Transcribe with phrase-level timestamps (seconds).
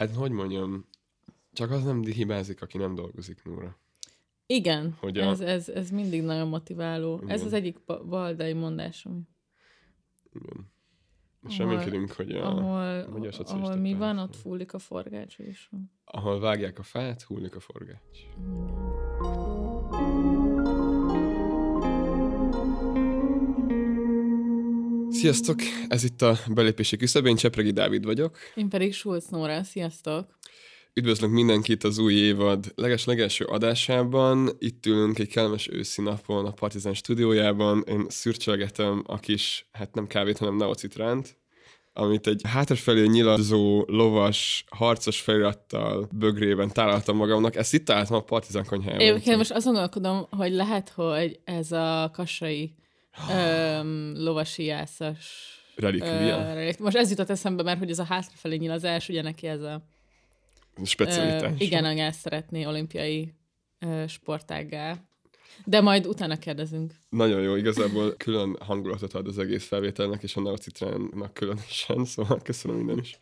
[0.00, 0.86] Hát, hogy mondjam,
[1.52, 3.78] csak az nem hibázik, aki nem dolgozik, Nóra.
[4.46, 5.24] Igen, hogy a...
[5.24, 7.16] ez, ez, ez mindig nagyon motiváló.
[7.16, 7.28] Igen.
[7.28, 9.28] Ez az egyik baldai mondásom.
[10.32, 10.70] Igen.
[11.58, 15.70] Reménykedünk, hogy a ahol, magyar ahol mi van, ott fullik a forgács is.
[16.04, 18.18] Ahol vágják a fát, hullik a forgács.
[25.20, 25.58] Sziasztok!
[25.88, 28.38] Ez itt a belépési küszöb, én Csepregi Dávid vagyok.
[28.54, 30.38] Én pedig Schulz Nóra, sziasztok!
[30.94, 34.50] Üdvözlök mindenkit az új évad leges-legelső adásában.
[34.58, 37.84] Itt ülünk egy kellemes őszi napon a Partizán stúdiójában.
[37.88, 41.36] Én szürcsölgetem a kis, hát nem kávét, hanem neocitránt,
[41.92, 47.56] amit egy hátrafelé nyilazó, lovas, harcos felirattal bögrében találtam magamnak.
[47.56, 49.20] Ezt itt találtam a Partizán konyhájában.
[49.24, 52.74] Én most azon gondolkodom, hogy lehet, hogy ez a kassai
[53.30, 56.54] öm, lovasi jászas relikvia.
[56.78, 59.82] Most ez jutott eszembe, mert hogy ez a hátrafelé nyilazás, ugye neki ez a
[60.84, 61.52] Specialitás.
[61.52, 63.34] Uh, igen, ezt szeretné olimpiai
[63.80, 65.04] uh, sportággá.
[65.64, 66.94] De majd utána kérdezünk.
[67.08, 72.76] Nagyon jó, igazából külön hangulatot ad az egész felvételnek, és a Neocitránnak különösen, szóval köszönöm
[72.76, 73.18] minden is.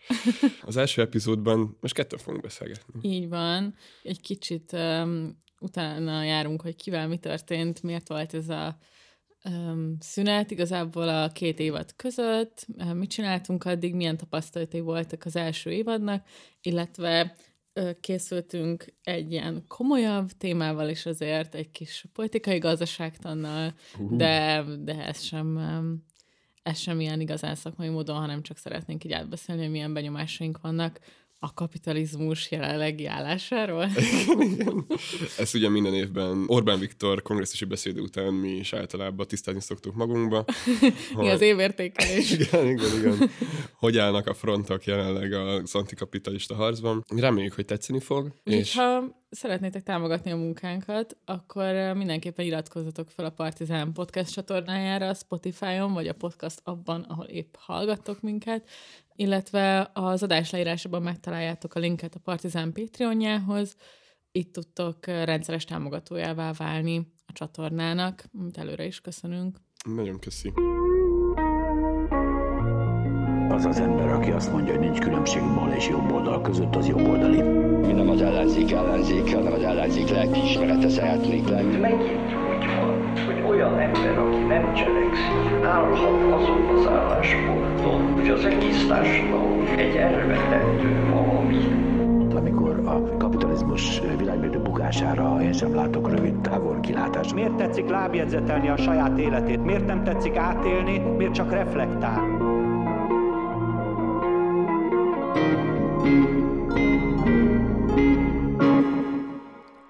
[0.63, 3.09] Az első epizódban most kettő fogunk beszélgetni.
[3.09, 3.75] Így van.
[4.03, 8.79] Egy kicsit um, utána járunk, hogy kivel mi történt, miért volt ez a
[9.99, 16.27] szünet igazából a két évad között, mit csináltunk addig, milyen tapasztalatai voltak az első évadnak,
[16.61, 17.37] illetve
[18.01, 24.17] készültünk egy ilyen komolyabb témával is azért, egy kis politikai gazdaságtannal, uh.
[24.17, 25.59] de, de ez sem
[26.63, 31.01] ez sem ilyen igazán szakmai módon, hanem csak szeretnénk így átbeszélni, hogy milyen benyomásaink vannak
[31.41, 33.85] a kapitalizmus jelenlegi állásáról?
[35.39, 40.45] Ezt ugye minden évben Orbán Viktor kongresszusi beszéde után mi is általában tisztázni szoktuk magunkba.
[40.65, 40.93] Hogy...
[41.25, 42.31] Mi az évértékelés?
[42.39, 43.31] igen, igen, igen.
[43.75, 47.05] Hogy állnak a frontok jelenleg az antikapitalista harcban.
[47.17, 48.33] Reméljük, hogy tetszeni fog.
[48.45, 55.15] És ha szeretnétek támogatni a munkánkat, akkor mindenképpen iratkozzatok fel a Partizán podcast csatornájára, a
[55.15, 58.69] Spotify-on, vagy a podcast abban, ahol épp hallgattok minket,
[59.19, 63.77] illetve az adás leírásában megtaláljátok a linket a Partizán Patreonjához,
[64.33, 69.59] itt tudtok rendszeres támogatójává válni a csatornának, amit előre is köszönünk.
[69.85, 70.53] Nagyon köszi.
[73.49, 76.87] Az az ember, aki azt mondja, hogy nincs különbség bal és jobb oldal között, az
[76.87, 77.43] jobb oldali.
[77.87, 81.77] Mi nem az ellenzék ellenzék, hanem az ellenzék lelkiismerete szeretnék lenni.
[81.77, 82.98] Megint úgy van,
[83.59, 91.11] olyan ember, aki nem cselekszik, állhat azon az állásponton, hogy az egész társadalom egy elvetendő
[91.11, 91.57] valami.
[92.35, 97.35] Amikor a kapitalizmus világmérdő bukására én sem látok rövid távol kilátást.
[97.35, 99.65] Miért tetszik lábjegyzetelni a saját életét?
[99.65, 100.99] Miért nem tetszik átélni?
[100.99, 102.37] Miért csak reflektál?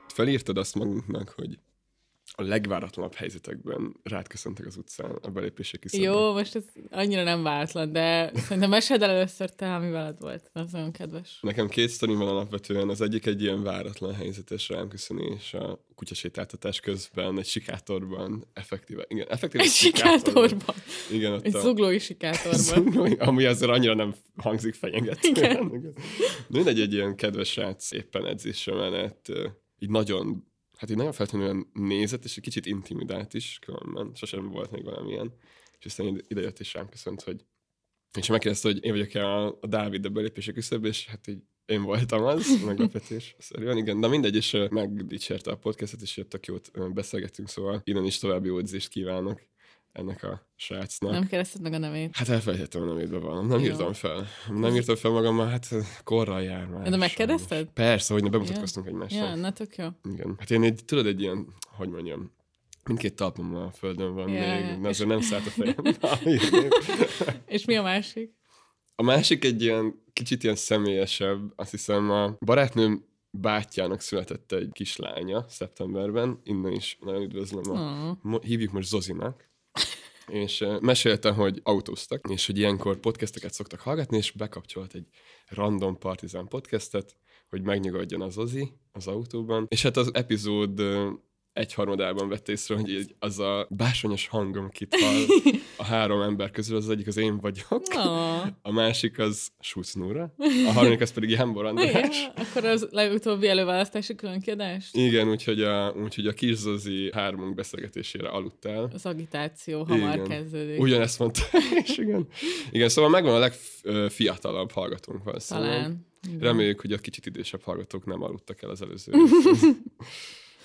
[0.07, 1.59] Felírtad azt magunknak, hogy
[2.37, 6.13] a legváratlanabb helyzetekben rád köszöntek az utcán a belépési kiszabban.
[6.13, 10.51] Jó, most ez annyira nem váratlan, de szerintem meséld el először te, ami veled volt.
[10.53, 11.39] Az nagyon kedves.
[11.41, 12.89] Nekem két sztori van alapvetően.
[12.89, 19.05] Az egyik egy ilyen váratlan helyzetes rám köszönés a kutyasétáltatás közben, egy sikátorban, effektíve.
[19.09, 20.75] Igen, effektíve egy sikátorban.
[21.11, 21.61] Igen, ott egy a...
[21.61, 22.59] zuglói sikátorban.
[22.61, 25.75] Zuglói, ami azért annyira nem hangzik fenyegetően.
[25.75, 25.93] Igen.
[26.49, 29.33] Mindegy, egy ilyen kedves srác éppen edzésre menet,
[29.79, 30.47] így nagyon
[30.79, 34.15] hát így nagyon feltétlenül nézett, és egy kicsit intimidált is, különben.
[34.15, 35.33] Sosem volt még valamilyen.
[35.79, 37.45] És aztán ide jött és rám köszönt, hogy
[38.19, 41.83] és megkérdezte, hogy én vagyok-e a, a Dávid a belépési küszöb, és hát így én
[41.83, 47.49] voltam az, meglepetés szerűen, igen, de mindegy, és megdicsérte a podcastet, és tök jót beszélgettünk,
[47.49, 48.59] szóval innen is további jó
[48.89, 49.41] kívánok
[49.99, 51.11] ennek a srácnak.
[51.11, 52.17] Nem kérdezted meg a nevét?
[52.17, 53.47] Hát elfelejtettem a nevét bevallom.
[53.47, 53.65] Nem Jó.
[53.65, 54.27] írtam fel.
[54.55, 55.69] Nem írtam fel magammal, hát
[56.05, 56.91] korral jár már.
[56.91, 57.69] De megkérdezted?
[57.75, 58.93] Persze, hogy ne bemutatkoztunk ja.
[58.93, 59.19] egymásra.
[59.19, 59.87] Ja, na tök jó.
[60.13, 60.35] Igen.
[60.39, 62.33] Hát én egy, tudod, egy ilyen, hogy mondjam,
[62.85, 64.71] mindkét talpom a földön van yeah.
[64.71, 65.77] még, de azért nem szállt a fejem.
[67.47, 68.37] És mi a másik?
[68.95, 75.45] A másik egy ilyen kicsit ilyen személyesebb, azt hiszem a barátnőm bátyjának született egy kislánya
[75.49, 78.43] szeptemberben, innen is nagyon üdvözlöm, a, oh.
[78.43, 79.48] hívjuk most Zozinak,
[80.27, 85.07] és mesélte, hogy autóztak, és hogy ilyenkor podcasteket szoktak hallgatni, és bekapcsolt egy
[85.49, 87.17] random partizán podcastet,
[87.49, 89.67] hogy megnyugodjon az Ozi az autóban.
[89.69, 90.81] És hát az epizód
[91.59, 95.25] egyharmadában vett észre, hogy így az a básonyos hangom kit hall
[95.77, 98.47] a három ember közül, az egyik az én vagyok, oh.
[98.63, 100.35] a másik az Schulz Nóra,
[100.67, 102.23] a harmadik az pedig Jambor András.
[102.23, 104.89] Ja, akkor az legutóbbi előválasztási különkiadás?
[104.93, 110.29] Igen, úgyhogy a, úgyhogy a kis Zozi hármunk beszélgetésére aludt Az agitáció hamar igen.
[110.29, 110.81] kezdődik.
[110.81, 111.43] Ugyanezt mondta,
[111.85, 112.27] és igen.
[112.71, 115.71] Igen, szóval megvan a legfiatalabb hallgatónk valószínűleg.
[115.71, 116.07] Talán.
[116.39, 119.13] Reméljük, hogy a kicsit idősebb hallgatók nem aludtak el az előző.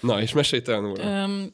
[0.04, 1.24] Na, és mesélj te, Nóra.
[1.24, 1.54] Um,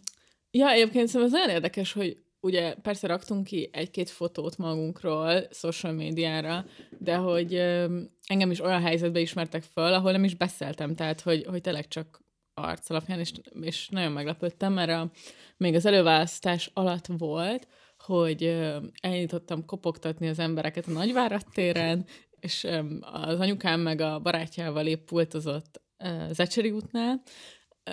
[0.51, 5.94] ja, egyébként szerintem ez nagyon érdekes, hogy ugye persze raktunk ki egy-két fotót magunkról social
[5.94, 6.66] médiára,
[6.98, 11.46] de hogy um, engem is olyan helyzetbe ismertek föl, ahol nem is beszéltem, tehát hogy,
[11.46, 12.22] hogy tényleg csak
[12.54, 13.31] arc alapján, és,
[13.62, 15.12] és nagyon meglepődtem, mert a,
[15.57, 17.68] még az előválasztás alatt volt,
[17.98, 18.44] hogy
[19.01, 22.06] elindítottam kopogtatni az embereket a Nagyvárad téren,
[22.40, 22.68] és
[23.00, 27.22] az anyukám meg a barátjával épp pultozott uh, Zecseri útnál,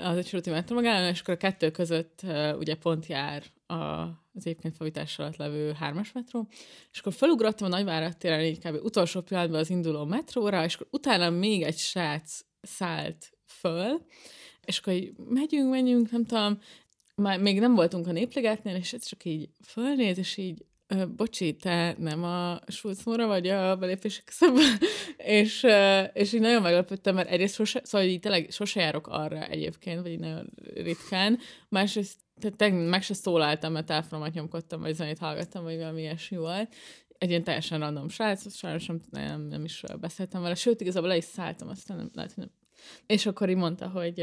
[0.03, 4.47] az úti metró megállón, és akkor a kettő között uh, ugye pont jár a, az
[4.47, 6.49] egyébként felújítás alatt levő hármas metró,
[6.93, 8.85] és akkor felugrottam a Nagyvárad téren így kb.
[8.85, 14.07] utolsó pillanatban az induló metróra, és akkor utána még egy srác szállt föl,
[14.65, 16.59] és akkor így megyünk, megyünk, nem tudom,
[17.15, 20.65] már még nem voltunk a népligetnél, és ez csak így fölnéz, és így
[21.17, 24.79] bocsi, te nem a Schulzmóra vagy a belépési küszöbben?
[25.41, 25.67] és,
[26.13, 30.11] és így nagyon meglepődtem, mert egyrészt sose, szóval így tényleg sose járok arra egyébként, vagy
[30.11, 31.39] így nagyon ritkán,
[31.69, 36.75] másrészt tehát meg se szólaltam, mert telefonomat nyomkodtam, vagy zenét hallgattam, vagy valami ilyesmi volt.
[37.19, 41.17] Egy ilyen teljesen random srác, sajnos nem, nem, nem is beszéltem vele, sőt, igazából le
[41.17, 42.53] is szálltam, aztán nem, lehet, hogy nem.
[43.07, 44.17] És akkor így mondta, hogy,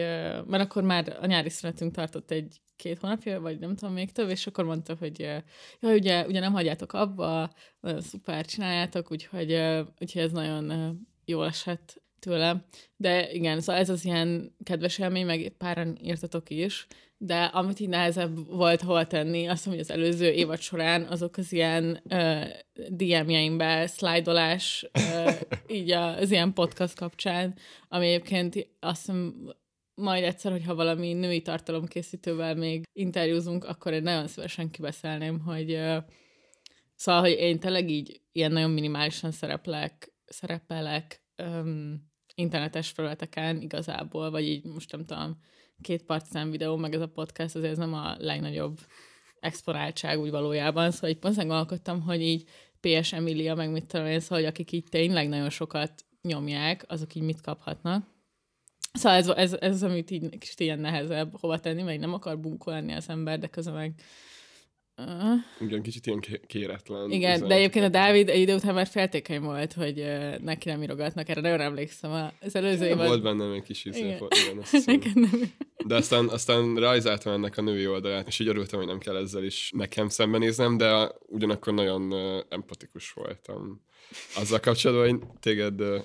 [0.45, 4.29] mert akkor már a nyári szünetünk tartott egy két hónapja, vagy nem tudom, még több,
[4.29, 9.59] és akkor mondta, hogy ja, ugye, ugye nem hagyjátok abba, szuper csináljátok, úgyhogy,
[9.99, 12.65] úgyhogy ez nagyon jól esett tőle.
[12.95, 16.87] De igen, szóval ez az ilyen kedves élmény, meg páran írtatok is,
[17.25, 21.37] de amit így nehezebb volt hol tenni, azt mondom, hogy az előző évad során azok
[21.37, 22.45] az ilyen uh,
[22.87, 25.33] DM-jeimbe szlájdolás, uh,
[25.77, 27.55] így az ilyen podcast kapcsán,
[27.87, 29.33] ami egyébként azt hiszem,
[29.95, 35.97] majd egyszer, hogyha valami női tartalomkészítővel még interjúzunk, akkor én nagyon szívesen kibeszélném, hogy uh,
[36.95, 44.43] szóval, hogy én tényleg így ilyen nagyon minimálisan szereplek, szerepelek um, internetes felületeken igazából, vagy
[44.43, 45.39] így most nem tudom,
[45.81, 48.79] két partizán videó, meg ez a podcast azért ez nem a legnagyobb
[49.39, 52.49] exponáltság úgy valójában, szóval így pont gondolkodtam, hogy így
[52.79, 57.15] PS Emilia, meg mit tudom én, szóval, hogy akik így tényleg nagyon sokat nyomják, azok
[57.15, 58.05] így mit kaphatnak.
[58.93, 62.39] Szóval ez, ez, ez az, amit így kicsit ilyen nehezebb hova tenni, mert nem akar
[62.39, 63.93] bunkó lenni az ember, de közben meg
[64.97, 65.67] Uh.
[65.67, 67.11] Igen, kicsit ilyen kéretlen.
[67.11, 70.83] Igen, de egyébként a Dávid egy idő után már feltékeny volt, hogy uh, neki nem
[70.83, 73.07] írogatnak, erre nagyon emlékszem az előző évben.
[73.07, 74.27] Volt bennem egy kis ízé, igen.
[74.85, 75.53] igen nem.
[75.87, 79.43] De aztán, aztán rajzáltam ennek a női oldalát, és így örültem, hogy nem kell ezzel
[79.43, 83.81] is nekem szembenéznem, de ugyanakkor nagyon uh, empatikus voltam.
[84.35, 86.03] Azzal kapcsolatban, hogy téged uh,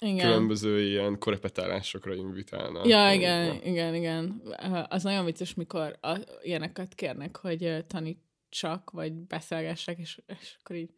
[0.00, 0.26] igen.
[0.26, 2.86] különböző ilyen korepetálásokra invitálnak.
[2.86, 3.60] Ja, igen, ja.
[3.64, 4.42] igen, igen.
[4.88, 10.76] Az nagyon vicces, mikor a, ilyeneket kérnek, hogy tanít csak, vagy beszélgessek, és, és akkor
[10.76, 10.90] így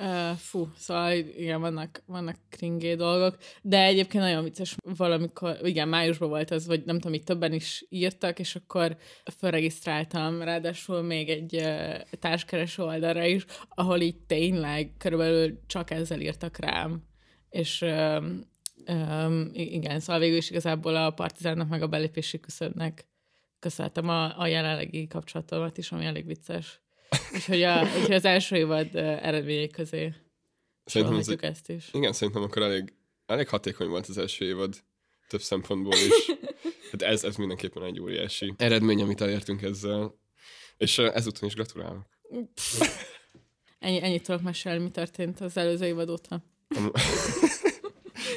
[0.00, 6.28] Uh, fú, szóval igen, vannak, vannak kringé dolgok, de egyébként nagyon vicces valamikor, igen, májusban
[6.28, 11.54] volt az, vagy nem tudom, itt többen is írtak, és akkor felregisztráltam, ráadásul még egy
[11.54, 17.02] uh, társkereső oldalra is, ahol így tényleg körülbelül csak ezzel írtak rám,
[17.50, 18.44] és um,
[18.88, 23.06] um, igen, szóval végül is igazából a partizánnak meg a belépési küszöbnek
[23.58, 26.80] köszönhetem a, a jelenlegi kapcsolatomat is, ami elég vicces.
[27.34, 30.14] Úgyhogy, a, úgyhogy az első évad eredményei közé
[30.84, 31.88] szerintem ez, ezt is.
[31.92, 32.94] Igen, szerintem akkor elég,
[33.26, 34.74] elég hatékony volt az első évad
[35.28, 36.26] több szempontból is.
[36.90, 40.14] Hát ez, ez mindenképpen egy óriási eredmény, amit elértünk ezzel.
[40.76, 42.06] És ezúton is gratulálok.
[43.78, 46.42] Ennyi, ennyit tudok mesélni, mi történt az előző évad óta.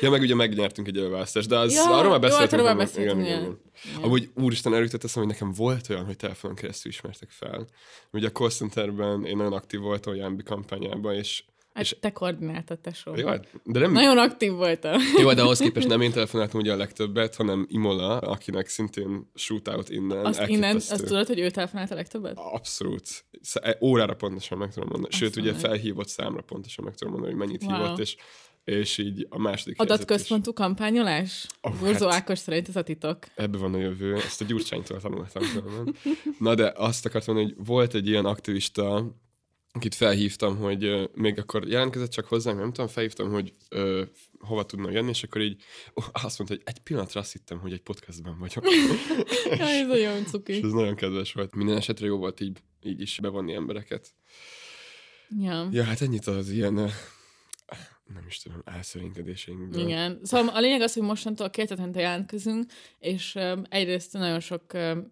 [0.01, 2.61] Ja, meg ugye megnyertünk egy előválasztást, de az, ja, arról már beszéltünk.
[2.61, 3.59] Jó, hát beszéltünk, igen, igen, igen.
[3.95, 4.03] igen.
[4.03, 7.67] Amúgy úristen erőtett eszem, hogy nekem volt olyan, hogy telefonon keresztül ismertek fel.
[8.11, 11.95] Ugye a call centerben én nagyon aktív voltam a Jambi kampányában, és Hát és...
[11.99, 13.15] te koordináltad, tesó.
[13.15, 13.91] Jó, hát, de nem...
[13.91, 15.01] Nagyon aktív voltam.
[15.17, 19.89] Jó, de ahhoz képest nem én telefonáltam ugye a legtöbbet, hanem Imola, akinek szintén shootout
[19.89, 20.25] innen.
[20.25, 22.37] Azt innen, azt tudod, hogy ő telefonált a legtöbbet?
[22.37, 23.25] Abszolút.
[23.53, 25.13] E, órára pontosan meg tudom mondani.
[25.13, 27.75] Sőt, azt ugye felhívott számra pontosan meg tudom mondani, hogy mennyit wow.
[27.75, 28.15] hívott, és
[28.63, 30.55] és így a második Adatközpontú is...
[30.55, 31.47] kampányolás?
[31.61, 33.17] Oh, Burzó hát, Ákos szerint ez a titok.
[33.35, 35.43] Ebbe van a jövő, ezt a Gyurcsánytól tanultam.
[36.39, 39.15] Na de azt akartam mondani, hogy volt egy ilyen aktivista,
[39.71, 44.01] akit felhívtam, hogy még akkor jelentkezett csak hozzám, nem tudom, felhívtam, hogy uh,
[44.39, 45.63] hova tudna jönni, és akkor így
[45.93, 48.63] uh, azt mondta, hogy egy pillanatra azt hittem, hogy egy podcastben vagyok.
[49.57, 50.53] ja, ez nagyon cuki.
[50.53, 51.55] És ez nagyon kedves volt.
[51.55, 54.13] Minden esetre jó volt így, így is bevonni embereket.
[55.39, 55.67] Ja.
[55.71, 56.91] Ja, hát ennyit az ilyen
[58.13, 59.87] nem is tudom, elszörénykedéseinkből.
[59.87, 60.19] Igen.
[60.23, 63.39] Szóval a lényeg az, hogy mostantól két hetente jelentkezünk, és
[63.69, 64.63] egyrészt nagyon sok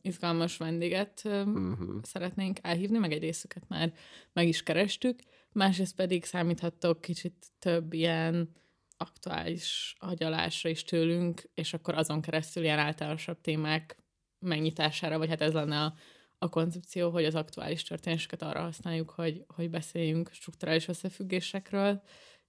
[0.02, 2.02] izgalmas vendéget uh-huh.
[2.02, 3.94] szeretnénk elhívni, meg egy részüket már
[4.34, 5.20] meg is kerestük,
[5.52, 8.58] másrészt pedig számíthattok kicsit több ilyen
[8.98, 13.98] aktuális agyalásra is tőlünk, és akkor azon keresztül ilyen általánosabb témák
[14.40, 15.94] megnyitására, vagy hát ez lenne a,
[16.38, 22.02] a koncepció, hogy az aktuális történéseket arra használjuk, hogy, hogy beszéljünk strukturális összefüggésekről,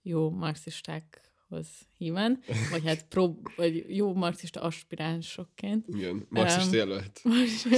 [0.03, 2.41] jó marxistákhoz híven,
[2.71, 5.87] vagy hát prób, vagy jó marxista aspiránsokként.
[5.89, 7.23] Igen, marxista jelölt.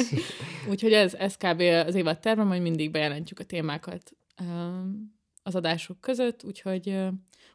[0.70, 1.60] Úgyhogy ez, ez kb.
[1.60, 5.12] az évad terve, hogy mindig bejelentjük a témákat em,
[5.42, 6.96] az adások között, úgyhogy,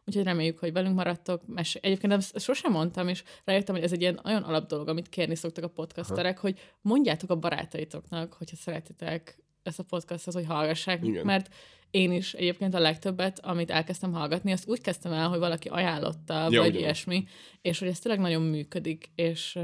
[0.05, 1.47] úgyhogy reméljük, hogy velünk maradtok.
[1.47, 5.09] Mes- Egyébként ezt sosem mondtam, és rájöttem, hogy ez egy ilyen olyan alap dolog, amit
[5.09, 11.03] kérni szoktak a podcasterek, hogy mondjátok a barátaitoknak, hogyha szeretitek ezt a podcastot, hogy hallgassák,
[11.05, 11.25] Igen.
[11.25, 11.53] mert
[11.91, 16.33] én is egyébként a legtöbbet, amit elkezdtem hallgatni, azt úgy kezdtem el, hogy valaki ajánlotta,
[16.33, 16.75] Ja, vagy ugyanaz.
[16.75, 17.25] ilyesmi,
[17.61, 19.59] és hogy ez tényleg nagyon működik, és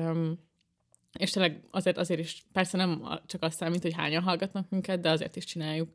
[1.19, 5.10] és tényleg azért, azért is, persze nem csak azt számít, hogy hányan hallgatnak minket, de
[5.10, 5.89] azért is csináljuk,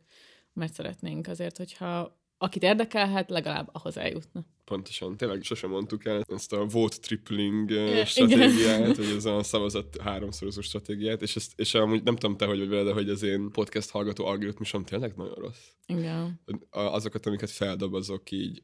[0.53, 4.45] mert szeretnénk azért, hogyha akit érdekelhet, legalább ahhoz eljutna.
[4.65, 5.17] Pontosan.
[5.17, 10.61] Tényleg sosem mondtuk el ezt a vote tripling eh, stratégiát, vagy ez a szavazat háromszorozó
[10.61, 13.51] stratégiát, és, ezt, és amúgy nem tudom te, hogy vagy vele, de hogy az én
[13.51, 15.67] podcast hallgató algoritmusom tényleg nagyon rossz.
[15.87, 16.41] Igen.
[16.71, 18.63] Azokat, amiket feldob, azok így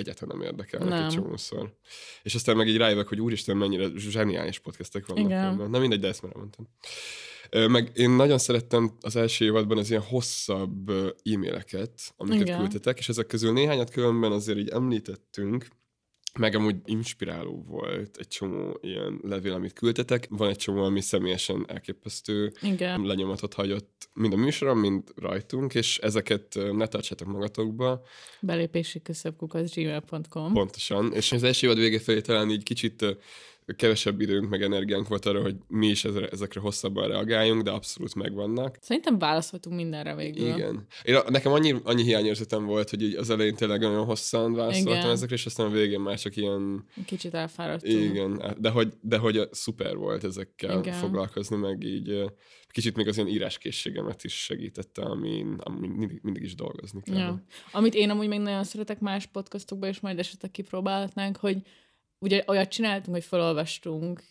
[0.00, 1.04] egyáltalán nem érdekelnek Nem.
[1.04, 1.74] egy csomószor.
[2.22, 5.24] És aztán meg így rájövök, hogy úristen, mennyire zseniális podcastek vannak.
[5.24, 5.44] Igen.
[5.44, 5.70] ebben.
[5.70, 6.68] Na mindegy, de ezt már elmondtam.
[7.50, 10.90] Ö, Meg én nagyon szerettem az első évadban az ilyen hosszabb
[11.24, 12.58] e-maileket, amiket Igen.
[12.58, 15.68] küldtetek, és ezek közül néhányat különben azért így említettünk,
[16.38, 20.26] meg amúgy inspiráló volt egy csomó ilyen levél, amit küldtetek.
[20.30, 23.00] Van egy csomó, ami személyesen elképesztő Igen.
[23.00, 28.02] lenyomatot hagyott mind a műsoron, mind rajtunk, és ezeket ne tartsátok magatokba,
[28.40, 30.52] Belépési küszöbkukac gmail.com.
[30.52, 31.12] pontosan.
[31.12, 33.04] És az első évad vége felé talán így kicsit
[33.76, 38.78] kevesebb időnk, meg energiánk volt arra, hogy mi is ezekre hosszabban reagáljunk, de abszolút megvannak.
[38.80, 40.46] Szerintem válaszoltunk mindenre végül.
[40.46, 40.86] Igen.
[41.02, 45.10] Én, nekem annyi, annyi hiányérzetem volt, hogy így az elején tényleg nagyon hosszan válaszoltam Igen.
[45.10, 48.02] ezekre, és aztán a végén már csak ilyen Kicsit elfáradtunk.
[48.02, 50.94] Igen, de hogy, de hogy szuper volt ezekkel Igen.
[50.94, 52.24] Foglalkozni, meg így
[52.70, 57.16] kicsit még az ilyen íráskészségemet is segítette, amin, amin mindig, mindig is dolgozni kell.
[57.16, 57.44] Ja.
[57.72, 61.62] Amit én amúgy még nagyon szeretek más podcastokban, és majd esetleg kipróbálhatnánk, hogy
[62.20, 64.22] ugye olyat csináltunk, hogy felolvastunk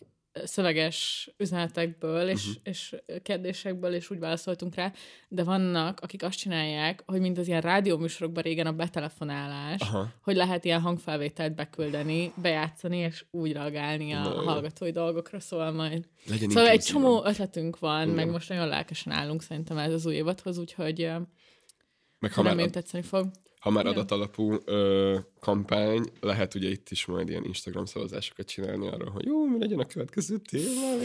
[0.43, 2.61] szöveges üzenetekből és, uh-huh.
[2.63, 4.93] és kérdésekből, és úgy válaszoltunk rá,
[5.27, 10.07] de vannak, akik azt csinálják, hogy mint az ilyen rádióműsorokban régen a betelefonálás, Aha.
[10.21, 14.43] hogy lehet ilyen hangfelvételt beküldeni, bejátszani, és úgy reagálni a jó.
[14.43, 16.07] hallgatói dolgokra, szóval majd.
[16.25, 18.15] Legyen Szóval egy csomó ötletünk van, Igen.
[18.15, 21.11] meg most nagyon lelkesen állunk szerintem ez az új évadhoz, úgyhogy
[22.19, 23.31] Meg ha már, tetszeni fog.
[23.59, 23.97] Ha már Igen.
[23.97, 29.45] adatalapú ö, kampány, lehet ugye itt is majd ilyen Instagram szavazásokat csinálni arra, hogy jó,
[29.45, 30.95] mi legyen a következő téma.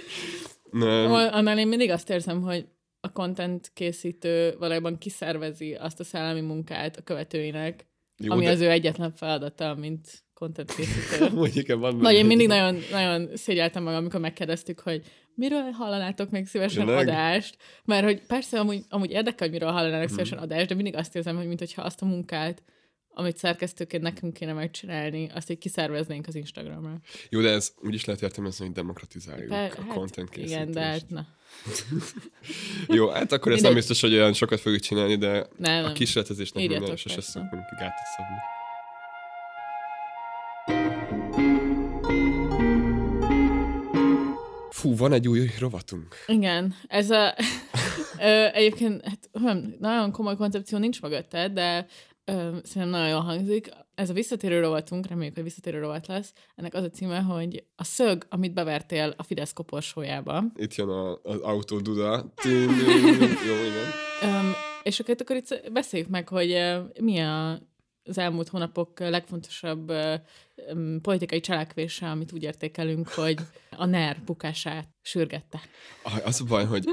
[0.86, 1.12] Nem.
[1.12, 2.66] Annál én mindig azt érzem, hogy
[3.00, 8.60] a content készítő valójában kiszervezi azt a szellemi munkát a követőinek, Jó, ami de- az
[8.60, 11.34] ő egyetlen feladata, mint content készítő.
[11.34, 15.02] Mondjuk, van Vagy én mindig nagyon, nagyon szégyeltem magam, amikor megkérdeztük, hogy
[15.34, 17.08] miről hallanátok még szívesen Tényleg?
[17.08, 21.16] adást, mert hogy persze amúgy, amúgy érdekel, hogy miről hallanának szívesen adást, de mindig azt
[21.16, 22.62] érzem, hogy mintha azt a munkát,
[23.08, 27.00] amit szerkesztőként nekünk kéne megcsinálni, azt így kiszerveznénk az Instagramra.
[27.30, 30.54] Jó, de ez úgy is lehet értelmezni, hogy demokratizáljuk Per- a content készítést.
[30.60, 31.26] igen, de hát na.
[32.96, 35.92] Jó, hát akkor ez nem biztos, hogy olyan sokat fogjuk csinálni, de Nem, a nem.
[35.94, 37.30] kísérletezésnek Írjatok, minden sose persze.
[37.30, 38.57] szokunk gátat szabni.
[44.88, 46.14] Fú, van egy új rovatunk.
[46.26, 47.34] Igen, ez a...
[48.20, 49.28] ö, egyébként hát,
[49.78, 51.86] nagyon komoly koncepció nincs mögötte, de
[52.24, 53.68] ö, szerintem nagyon jól hangzik.
[53.94, 56.32] Ez a visszatérő rovatunk, reméljük, hogy visszatérő rovat lesz.
[56.56, 60.44] Ennek az a címe, hogy a szög, amit bevertél a Fidesz koporsójába.
[60.54, 62.32] Itt jön a, az autóduda.
[63.46, 64.54] Jó, igen.
[64.82, 67.58] És akkor, akkor itt beszéljük meg, hogy uh, mi a,
[68.08, 69.92] az elmúlt hónapok legfontosabb
[71.02, 73.38] politikai cselekvése, amit úgy értékelünk, hogy
[73.76, 75.60] a NER bukását sürgette.
[76.02, 76.84] Ah, Az a baj, hogy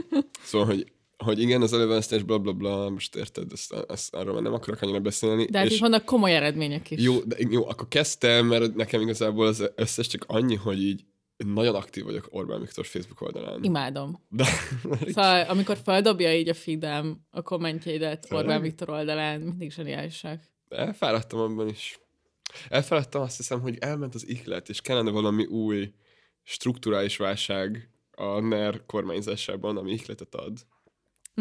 [0.44, 4.44] szóval, hogy hogy igen, az előválasztás, bla bla bla, most érted, ezt, ezt arról már
[4.44, 5.46] nem akarok annyira beszélni.
[5.46, 7.04] De hát itt vannak komoly eredmények is.
[7.04, 11.06] Jó, de, jó, akkor kezdtem, mert nekem igazából az összes csak annyi, hogy így
[11.38, 13.64] nagyon aktív vagyok Orbán Viktor Facebook oldalán.
[13.64, 14.22] Imádom.
[14.30, 14.46] De,
[15.14, 18.28] Szóval, amikor feldobja így a feedem a kommentjeidet?
[18.30, 20.42] Orbán Viktor oldalán, mindig zseniálisak.
[20.76, 22.00] Elfáradtam abban is.
[22.70, 25.94] Elfáradtam, azt hiszem, hogy elment az ihlet, és kellene valami új
[26.44, 30.58] strukturális válság a NER kormányzásában, ami ihletet ad.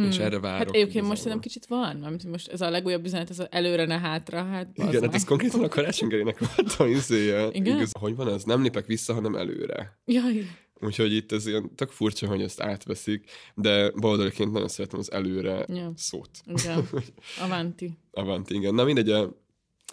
[0.01, 0.05] Mm.
[0.05, 0.59] És erre várok.
[0.59, 3.85] Hát egyébként most szerintem kicsit van, mert most ez a legújabb üzenet, ez az előre
[3.85, 5.15] ne hátra, hát Igen, hát meg.
[5.15, 7.49] ez konkrétan a karácsonygerinek volt a izéje.
[7.53, 7.77] Igen?
[7.77, 8.45] Igaz, hogy van ez?
[8.45, 9.99] Nem lépek vissza, hanem előre.
[10.05, 10.47] Jaj,
[10.85, 15.65] Úgyhogy itt ez ilyen tök furcsa, hogy ezt átveszik, de baloldaliként nagyon szeretem az előre
[15.69, 15.93] Ja.
[15.97, 16.31] szót.
[16.47, 16.89] igen.
[17.45, 17.91] Avanti.
[18.13, 18.75] Avant, igen.
[18.75, 19.43] Na mindegy, a-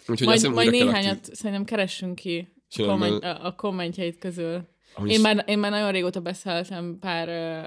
[0.06, 4.54] Úgyhogy Majd, majd néhányat szerintem keressünk ki Csinálom, komment, a, a kommentjeit közül.
[4.98, 7.66] Én is- már, én már nagyon régóta beszéltem pár ö,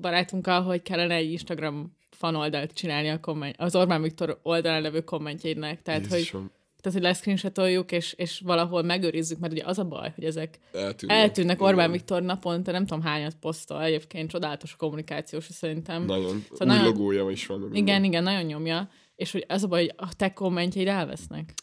[0.00, 5.82] barátunkkal, hogy kellene egy Instagram fanoldalt csinálni a komment, az Orbán Viktor oldalán levő kommentjeidnek.
[5.82, 6.50] Tehát, hogy, Jézusom,
[6.86, 11.16] tehát, hogy leszcreenshotoljuk, és, és valahol megőrizzük, mert ugye az a baj, hogy ezek eltűnnek.
[11.16, 11.56] eltűnnek.
[11.56, 11.68] Igen.
[11.68, 16.04] Orbán Viktor naponta, nem tudom hányat posztol, egyébként csodálatos a kommunikációs szerintem.
[16.04, 16.44] Nagyon.
[16.50, 17.58] Szóval Új nagyon- logója is van.
[17.58, 18.04] Igen, minden.
[18.04, 18.88] igen, nagyon nyomja.
[19.16, 21.54] És hogy az a baj, hogy a te kommentjeid elvesznek.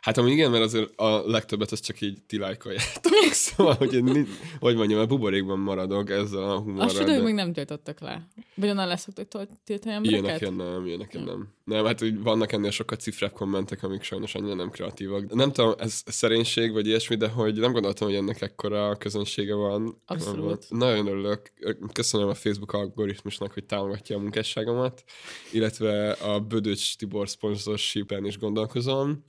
[0.00, 3.12] Hát amúgy igen, mert azért a legtöbbet az csak így ti lájkoljátok.
[3.32, 4.26] szóval, hogy, én,
[4.60, 6.84] hogy mondjam, a buborékban maradok ezzel a humorral.
[6.88, 8.28] Azt tudom, de- még nem tiltottak le.
[8.54, 10.24] Vagy onnan leszoktak tiltani embereket?
[10.40, 11.48] Ilyeneken nem, ilyeneken nem.
[11.64, 15.34] Nem, hát úgy vannak ennél sokkal cifrább kommentek, amik sajnos annyira nem kreatívak.
[15.34, 20.02] Nem tudom, ez szerénység vagy ilyesmi, de hogy nem gondoltam, hogy ennek ekkora közönsége van.
[20.06, 20.64] Abszolút.
[20.68, 21.52] Nagyon örülök.
[21.92, 25.04] Köszönöm a Facebook algoritmusnak, hogy támogatja a munkásságomat,
[25.52, 29.24] illetve a Bödöcs Tibor sponsorship-en is gondolkozom,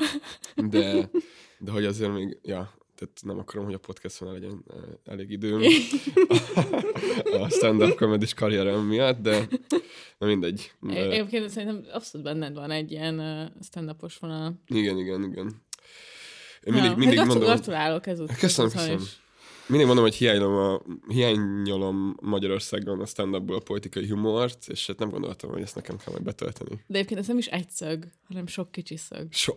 [0.55, 1.09] de,
[1.59, 4.81] de hogy azért még, ja, tehát nem akarom, hogy a podcaston legyen eh,
[5.13, 5.61] elég időm
[7.41, 9.47] a stand-up comedy karrierem miatt, de
[10.17, 10.71] na mindegy.
[10.89, 14.53] É- Egyébként szerintem abszolút benned van egy ilyen uh, stand-upos vonal.
[14.67, 15.61] Igen, igen, igen.
[16.63, 18.35] Én mindig, Ja, mindig hát mondom, Gratulálok ezúttal.
[18.39, 19.05] Köszönöm, Szóval köszönöm.
[19.05, 19.17] is.
[19.67, 20.81] mindig mondom, hogy hiányolom, a,
[21.11, 26.11] hiányolom Magyarországon a stand-upból a politikai humort, és hát nem gondoltam, hogy ezt nekem kell
[26.11, 26.83] majd betölteni.
[26.87, 29.53] De egyébként ez nem is egy szög, hanem sok kicsi szög, So,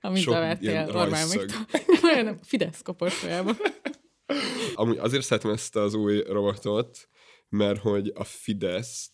[0.00, 1.28] amit Sok bevettél Orbán.
[1.28, 1.66] Viktor.
[2.12, 3.56] Olyan Fidesz koporsójába.
[4.74, 7.08] amúgy azért szeretem ezt az új robotot,
[7.48, 9.12] mert hogy a Fideszt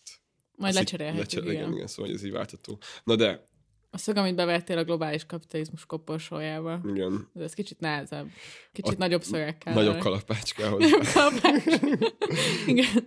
[0.56, 1.72] Majd lecserélhetjük, lecser- igen.
[1.72, 2.78] igen, szóval ez így váltató.
[3.04, 3.44] Na de,
[3.94, 6.80] A szög, amit bevettél a globális kapitalizmus koporsójába.
[6.88, 8.26] igen, Ez kicsit nehezebb.
[8.72, 9.74] Kicsit A- nagyobb szögekkel.
[9.74, 10.90] nagyobb kalapácskához.
[11.12, 11.64] kalapács.
[12.66, 13.04] Igen.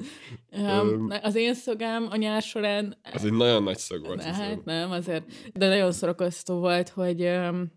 [0.51, 4.23] Um, az én szögem a nyár során Ez egy nagyon nagy szög volt.
[4.23, 5.23] Ne, hát nem, azért.
[5.53, 7.71] De nagyon szórakoztató volt, hogy um,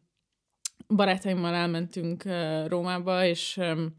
[0.89, 3.99] barátaimmal elmentünk uh, Rómába, és um,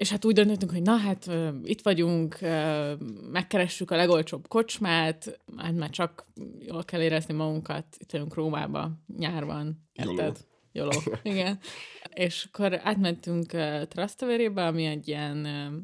[0.00, 2.98] és hát úgy döntöttünk, hogy na hát uh, itt vagyunk, uh,
[3.30, 6.24] megkeressük a legolcsóbb kocsmát, hát már csak
[6.58, 10.10] jól kell érezni magunkat, itt vagyunk Rómába, nyár van, Joló.
[10.10, 10.46] érted?
[10.72, 11.02] Joló.
[11.22, 11.58] Igen.
[12.14, 15.82] És akkor átmentünk uh, Trastevere-be, ami egy ilyen uh,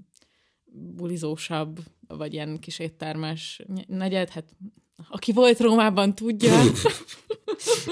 [0.96, 4.44] bulizósabb, vagy ilyen kis éttermes negyed, hát
[5.08, 6.60] aki volt Rómában tudja.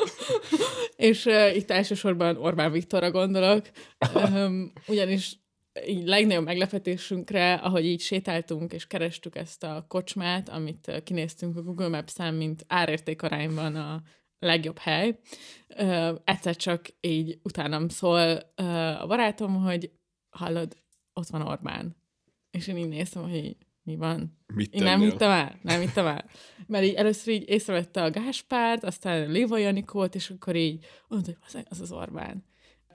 [0.97, 3.71] és uh, itt elsősorban Orbán Viktorra gondolok,
[4.15, 5.43] um, ugyanis
[5.87, 11.89] így legnagyobb meglepetésünkre, ahogy így sétáltunk és kerestük ezt a kocsmát, amit kinéztünk a Google
[11.89, 14.03] Maps-en, mint árértékarányban a
[14.39, 15.19] legjobb hely.
[15.79, 19.91] Uh, egyszer csak így utánam szól uh, a barátom, hogy
[20.31, 20.77] hallod,
[21.13, 21.97] ott van Orbán.
[22.51, 24.39] És én így néztem, hogy így, mi van?
[24.55, 26.25] Mit Én nem hittem el, nem hittem el.
[26.67, 31.41] Mert így először így észrevette a Gáspárt, aztán Léva Janikót, és akkor így mondta, hogy
[31.47, 32.45] az, az az Orbán.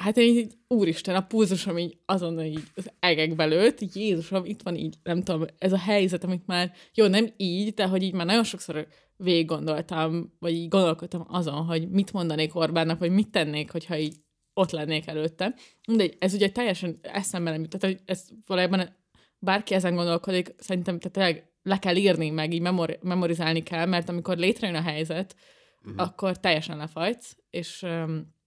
[0.02, 4.76] Hát én így, úristen, a pulzusom így azonnal így az egekbe lőtt, Jézusom, itt van
[4.76, 8.26] így, nem tudom, ez a helyzet, amit már, jó, nem így, de hogy így már
[8.26, 13.72] nagyon sokszor végig gondoltam, vagy így gondolkodtam azon, hogy mit mondanék Orbánnak, vagy mit tennék,
[13.72, 14.16] hogyha így
[14.54, 15.56] ott lennék előtte.
[15.88, 17.78] De ez ugye teljesen eszembe nem jut.
[17.78, 18.96] Tehát, hogy ez valójában
[19.40, 24.10] bárki ezen gondolkodik, szerintem tehát tényleg le kell írni, meg így memori- memorizálni kell, mert
[24.10, 25.36] amikor létrejön a helyzet,
[25.84, 26.02] uh-huh.
[26.02, 28.38] akkor teljesen lefajtsz, és um,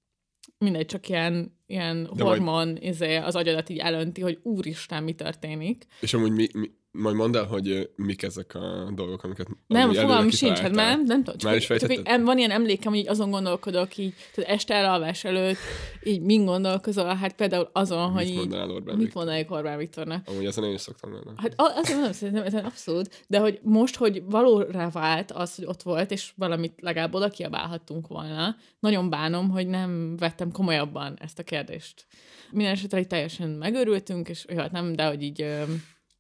[0.63, 2.83] mindegy, csak ilyen, ilyen De hormon majd...
[2.83, 5.87] izé, az agyadat így elönti, hogy úristen, mi történik.
[6.01, 10.31] És amúgy mi, mi, majd mondd el, hogy mik ezek a dolgok, amiket Nem, fogalmam
[10.31, 11.39] sincs, hát már nem tudom.
[11.39, 15.25] Csak, Már is csak így, van ilyen emlékem, hogy azon gondolkodok, így, tehát este elalvás
[15.25, 15.57] előtt,
[16.03, 20.29] így mind gondolkozol, hát például azon, hogy így, mondanál Orbán mit mondanék Orbán Viktornak.
[20.29, 21.39] Amúgy ezen én is szoktam gondolni.
[21.41, 25.83] Hát azt mondom, szerintem ezen abszolút, de hogy most, hogy valóra vált az, hogy ott
[25.83, 31.43] volt, és valamit legalább oda kiabálhattunk volna, nagyon bánom, hogy nem vettem komolyabban ezt a
[31.43, 32.07] kérdést.
[32.51, 35.47] Minden esetre így teljesen megőrültünk, és jó, hát nem, de hogy így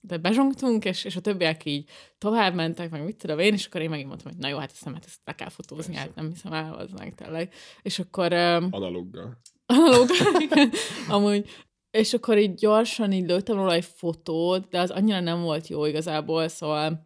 [0.04, 1.88] de bezsongtunk, és, és a többiek így
[2.18, 4.72] tovább mentek, meg mit tudom én, és akkor én megint mondtam, hogy na jó, hát
[4.84, 7.52] nem, hát ezt le kell fotózni, hát nem hiszem el, az meg tényleg.
[7.82, 9.40] És akkor ö, Analóggal.
[9.66, 10.70] analóg, igen,
[11.08, 11.48] amúgy.
[11.90, 15.84] És akkor így gyorsan így lőttem róla egy fotót, de az annyira nem volt jó
[15.84, 17.02] igazából, szóval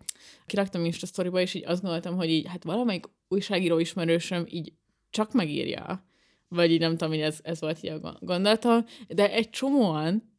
[0.47, 4.73] kiraktam Insta sztoriba, és így azt gondoltam, hogy így, hát valamelyik újságíró ismerősöm így
[5.11, 6.05] csak megírja.
[6.49, 10.36] Vagy így nem tudom, hogy ez, ez volt így a gond- gondolatom, de egy csomóan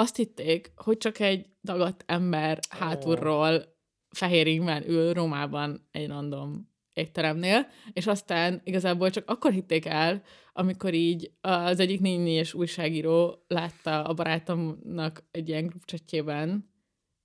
[0.00, 3.76] azt hitték, hogy csak egy dagadt ember hátulról
[4.10, 10.94] fehér ingben ül Rómában egy random étteremnél, és aztán igazából csak akkor hitték el, amikor
[10.94, 16.69] így az egyik négyes újságíró látta a barátomnak egy ilyen grupcsetjében,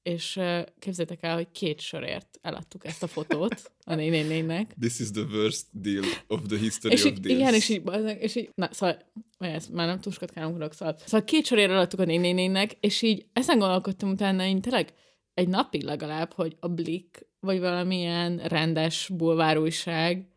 [0.05, 4.73] és ö, képzeljétek el, hogy két sorért eladtuk ezt a fotót a nénénének.
[4.79, 7.39] This is the worst deal of the history És of így, deals.
[7.39, 7.81] igen, és így,
[8.19, 8.97] és így, na, szóval,
[9.37, 13.57] ezt már nem túlsokat gondolok, szóval, szóval két sorért eladtuk a nénénének, és így ezen
[13.57, 14.93] gondolkodtam utána, én tényleg
[15.33, 20.27] egy napig legalább, hogy a Blick, vagy valamilyen rendes bulvárújság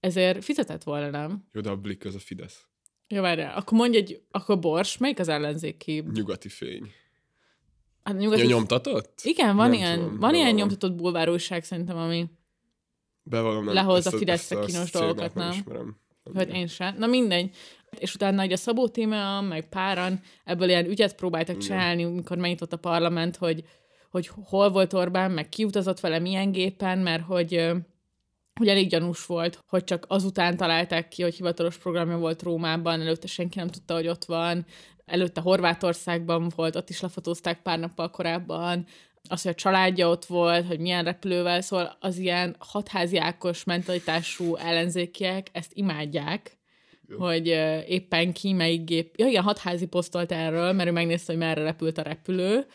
[0.00, 1.48] ezért fizetett volna, nem?
[1.52, 2.64] Jó, de a Blick az a Fidesz.
[3.08, 6.04] Jó, várjál, akkor mondj egy, akkor Bors, melyik az ellenzéki?
[6.12, 6.92] Nyugati fény.
[8.02, 8.46] Hát Ja, nyugati...
[8.46, 9.20] nyomtatott?
[9.22, 12.26] Igen, van Nem ilyen, tudom, van ilyen nyomtatott bulvárújság szerintem, ami
[13.22, 13.74] Bevallom, nem.
[13.74, 15.50] Lehozza ezt a- Fideszre kínos dolgokat, nem?
[15.50, 15.96] ismerem.
[16.22, 16.54] Nem tudom.
[16.60, 16.94] én sem.
[16.98, 17.56] Na mindegy.
[17.98, 21.66] És utána egy a Szabó Tímea, meg páran ebből ilyen ügyet próbáltak Igen.
[21.66, 23.64] csinálni, amikor megnyitott a parlament, hogy,
[24.10, 27.70] hogy hol volt Orbán, meg kiutazott vele milyen gépen, mert hogy,
[28.60, 33.26] hogy elég gyanús volt, hogy csak azután találták ki, hogy hivatalos programja volt Rómában, előtte
[33.26, 34.66] senki nem tudta, hogy ott van,
[35.04, 38.86] előtte Horvátországban volt, ott is lefotózták pár nappal korábban,
[39.28, 44.56] az, hogy a családja ott volt, hogy milyen repülővel, szóval az ilyen hatházi ákos mentalitású
[44.56, 46.58] ellenzékiek ezt imádják,
[47.18, 49.16] hogy ö, éppen ki melyik gép.
[49.16, 52.66] Ja, igen, hatházi posztolt erről, mert ő megnézte, hogy merre repült a repülő.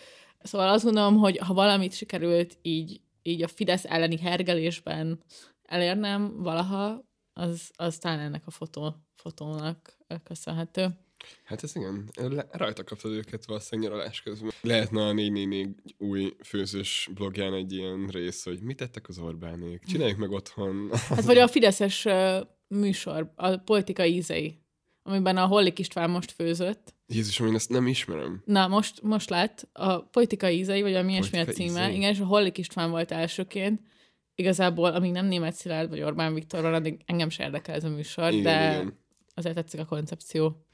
[0.43, 5.23] Szóval azt gondolom, hogy ha valamit sikerült így, így a Fidesz elleni hergelésben
[5.65, 10.99] elérnem valaha, az, az talán ennek a fotó, fotónak köszönhető.
[11.43, 14.51] Hát ez igen, le, rajta kaptad őket valószínűleg nyaralás közben.
[14.61, 20.17] Lehetne a 444 új főzős blogján egy ilyen rész, hogy mit tettek az Orbánék, csináljuk
[20.17, 20.89] meg otthon.
[20.91, 22.07] Hát vagy a Fideszes
[22.67, 24.59] műsor, a politikai ízei,
[25.03, 26.93] amiben a Hollik István most főzött.
[27.07, 28.41] Jézusom, én ezt nem ismerem.
[28.45, 31.65] Na, most, most lett a politikai ízei, vagy ami ilyesmi a címe.
[31.65, 31.95] ízei.
[31.95, 33.81] Igen, és a Hollik István volt elsőként.
[34.35, 37.89] Igazából, amíg nem német Szilárd vagy Orbán Viktor van, addig engem se érdekel ez a
[37.89, 38.99] műsor, Igen, de igen.
[39.33, 40.64] azért tetszik a koncepció.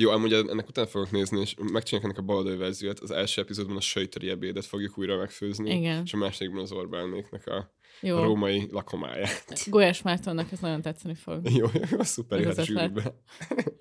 [0.00, 2.98] Jó, amúgy ennek után fogok nézni, és megcsináljuk ennek a baloldali verziót.
[3.00, 5.74] Az első epizódban a söjtöri ebédet fogjuk újra megfőzni.
[5.74, 6.02] Igen.
[6.04, 8.16] És a másodikban az Orbánéknak a, Jó.
[8.16, 9.66] a római lakomáját.
[9.66, 11.50] Gulyás Mártonnak ez nagyon tetszeni fog.
[11.50, 12.64] Jó, jó, szuper, ötlet.
[12.64, 13.14] zsűribe.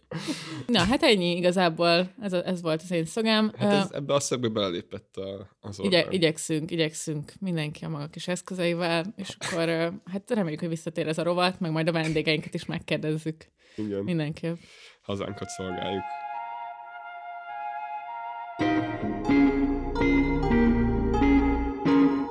[0.68, 3.52] Na, hát ennyi igazából, ez, a, ez volt az én szögem.
[3.58, 5.80] Hát ez, ebbe a szögbe belelépett a, az.
[5.82, 9.68] Igye, igyekszünk, igyekszünk mindenki a maga kis eszközeivel, és akkor
[10.06, 14.56] hát reméljük, hogy visszatér ez a rovat, meg majd a vendégeinket is megkérdezzük Igen, mindenképp.
[15.10, 16.04] Hazánkat szolgáljuk.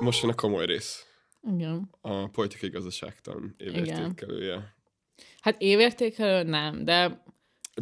[0.01, 1.07] Most jön a komoly rész.
[1.53, 1.91] Igen.
[2.01, 4.75] A politikai gazdaságtan évértékelője.
[5.41, 7.23] Hát évértékelő nem, de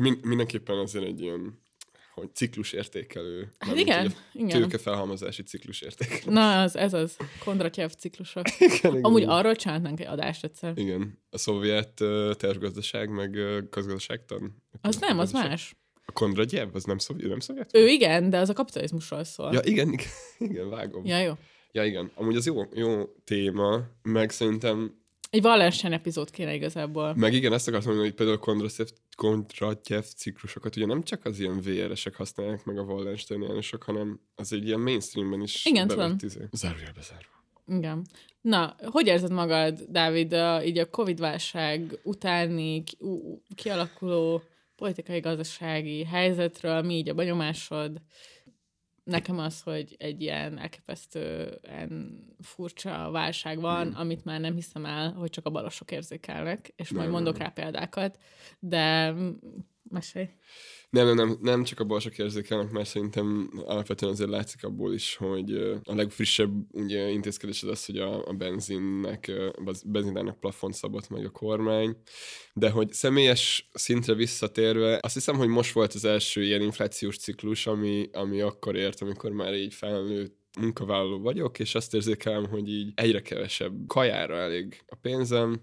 [0.01, 1.63] Min- mindenképpen azért egy ilyen
[2.21, 3.49] hogy ciklus értékelő.
[3.59, 4.61] hát igen, a igen.
[4.61, 6.33] Tőkefelhalmozási ciklus értékelő.
[6.33, 7.17] Na, az, ez az.
[7.45, 8.45] Kondratyev ciklusok.
[8.59, 9.33] igen, Amúgy igen.
[9.33, 10.79] arról csinálnánk egy adást egyszer.
[10.79, 14.63] Igen, a szovjet uh, tervgazdaság, meg uh, közgazdaságtan.
[14.81, 15.77] Az nem, az más.
[16.05, 17.29] A Kondratyev, az nem szovjet?
[17.29, 17.77] Nem szovjet?
[17.77, 19.53] Ő igen, de az a kapitalizmusról szól.
[19.53, 20.07] Ja, igen, igen,
[20.39, 21.05] igen, vágom.
[21.05, 21.33] ja jó.
[21.73, 22.11] Ja, igen.
[22.15, 27.15] Amúgy az jó, jó téma, meg szerintem, Egy Wallenstein epizód kéne igazából.
[27.15, 28.87] meg igen, ezt akartam mondani, hogy például Kondratyev,
[29.17, 34.67] Kondratyev ciklusokat ugye nem csak az ilyen VR-esek használják, meg a Wallensteiniánusok, hanem az egy
[34.67, 36.23] ilyen mainstreamben is Igen, bevett.
[36.23, 36.41] Izé.
[36.53, 37.35] Zárójelbe zárva.
[37.79, 38.07] Igen.
[38.41, 44.43] Na, hogy érzed magad, Dávid, a, így a Covid-válság utáni ki, ú- kialakuló
[44.77, 48.01] politikai, gazdasági helyzetről, mi így a benyomásod?
[49.07, 54.01] Nekem az, hogy egy ilyen elképesztően furcsa válság van, Hmm.
[54.01, 57.47] amit már nem hiszem el, hogy csak a balosok érzékelnek, és Nem, majd mondok nem.
[57.47, 58.19] rá példákat,
[58.59, 59.31] de mm,
[59.83, 60.29] mesélj.
[60.97, 65.53] Nem, nem, nem, csak a balsok érzékelnek, mert szerintem alapvetően azért látszik abból is, hogy
[65.85, 69.33] a legfrissebb ugye, intézkedés az az, hogy a, a benzinnek,
[69.65, 71.97] a benzinának plafont szabott meg a kormány,
[72.55, 77.67] de hogy személyes szintre visszatérve, azt hiszem, hogy most volt az első ilyen inflációs ciklus,
[77.67, 82.93] ami, ami akkor ért, amikor már így felnőtt munkavállaló vagyok, és azt érzékelem, hogy így
[82.95, 85.61] egyre kevesebb kajára elég a pénzem,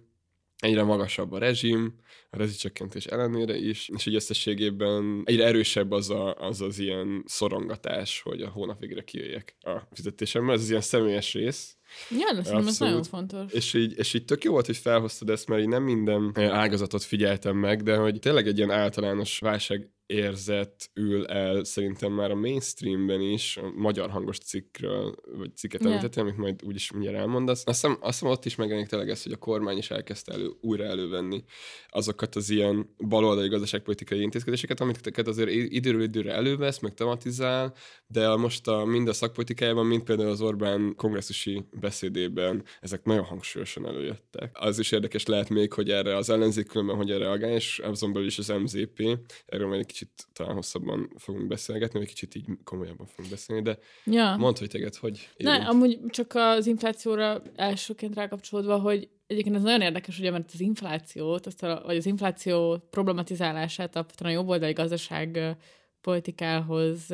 [0.63, 1.93] egyre magasabb a rezsim,
[2.29, 8.21] a rezsicsökkentés ellenére is, és így összességében egyre erősebb az, a, az az ilyen szorongatás,
[8.21, 10.55] hogy a hónap végre kijöjjek a fizetésemmel.
[10.55, 11.77] Ez az ilyen személyes rész,
[12.09, 13.51] Ja, de szerintem ez nagyon fontos.
[13.51, 17.03] és így, és így tök jó volt, hogy felhoztad ezt, mert így nem minden ágazatot
[17.03, 22.35] figyeltem meg, de hogy tényleg egy ilyen általános válság érzet ül el szerintem már a
[22.35, 27.63] mainstreamben is, a magyar hangos cikkről, vagy cikket említettem, amit majd úgyis mindjárt elmondasz.
[27.65, 30.49] Azt hiszem, azt hiszem ott is megjelenik tényleg ez, hogy a kormány is elkezdte elő,
[30.61, 31.43] újra elővenni
[31.89, 37.73] azokat az ilyen baloldali gazdaságpolitikai intézkedéseket, amiket azért időről időre elővesz, meg tematizál,
[38.07, 43.87] de most a, mind a szakpolitikájában, mind például az Orbán kongresszusi beszédében ezek nagyon hangsúlyosan
[43.87, 44.49] előjöttek.
[44.53, 48.27] Az is érdekes lehet még, hogy erre az ellenzék különben hogyan reagál, és azon belül
[48.27, 52.45] is az MZP, erről majd egy kicsit kicsit talán hosszabban fogunk beszélgetni, vagy kicsit így
[52.63, 54.35] komolyabban fogunk beszélni, de Ja.
[54.37, 55.67] mondd, hogy téged hogy Ne, érint.
[55.69, 61.45] amúgy csak az inflációra elsőként rákapcsolódva, hogy egyébként ez nagyon érdekes, ugye, mert az inflációt,
[61.45, 65.57] azt a, vagy az infláció problematizálását alapvetően a jobboldali gazdaság
[66.01, 67.07] politikához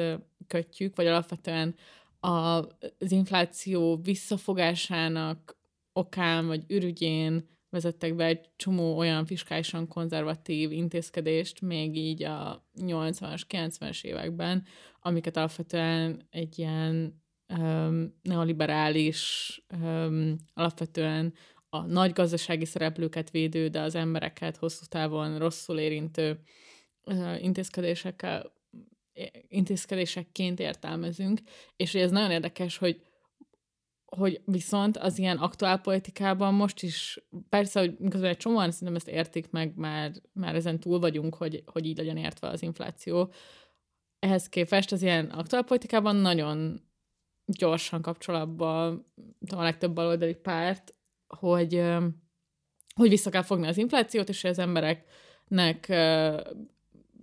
[0.47, 1.75] kötjük, vagy alapvetően
[2.19, 2.30] a,
[2.99, 5.58] az infláció visszafogásának
[5.93, 13.41] okán, vagy ürügyén vezettek be egy csomó olyan fiskálisan konzervatív intézkedést még így a 80-as,
[13.49, 14.65] 90-es években,
[15.01, 17.23] amiket alapvetően egy ilyen
[17.58, 21.34] um, neoliberális, um, alapvetően
[21.69, 26.39] a nagy gazdasági szereplőket védő, de az embereket hosszú távon rosszul érintő
[27.03, 28.58] uh, intézkedésekkel
[29.47, 31.39] intézkedésekként értelmezünk,
[31.75, 33.01] és ez nagyon érdekes, hogy
[34.17, 39.49] hogy viszont az ilyen aktuálpolitikában most is, persze, hogy miközben egy csomóan szerintem ezt értik
[39.49, 43.31] meg, már, már ezen túl vagyunk, hogy, hogy így legyen értve az infláció.
[44.19, 46.81] Ehhez képest az ilyen aktuálpolitikában nagyon
[47.45, 49.05] gyorsan kapcsolatban
[49.55, 50.93] a legtöbb baloldali párt,
[51.27, 51.83] hogy,
[52.95, 55.87] hogy vissza kell fogni az inflációt, és hogy az embereknek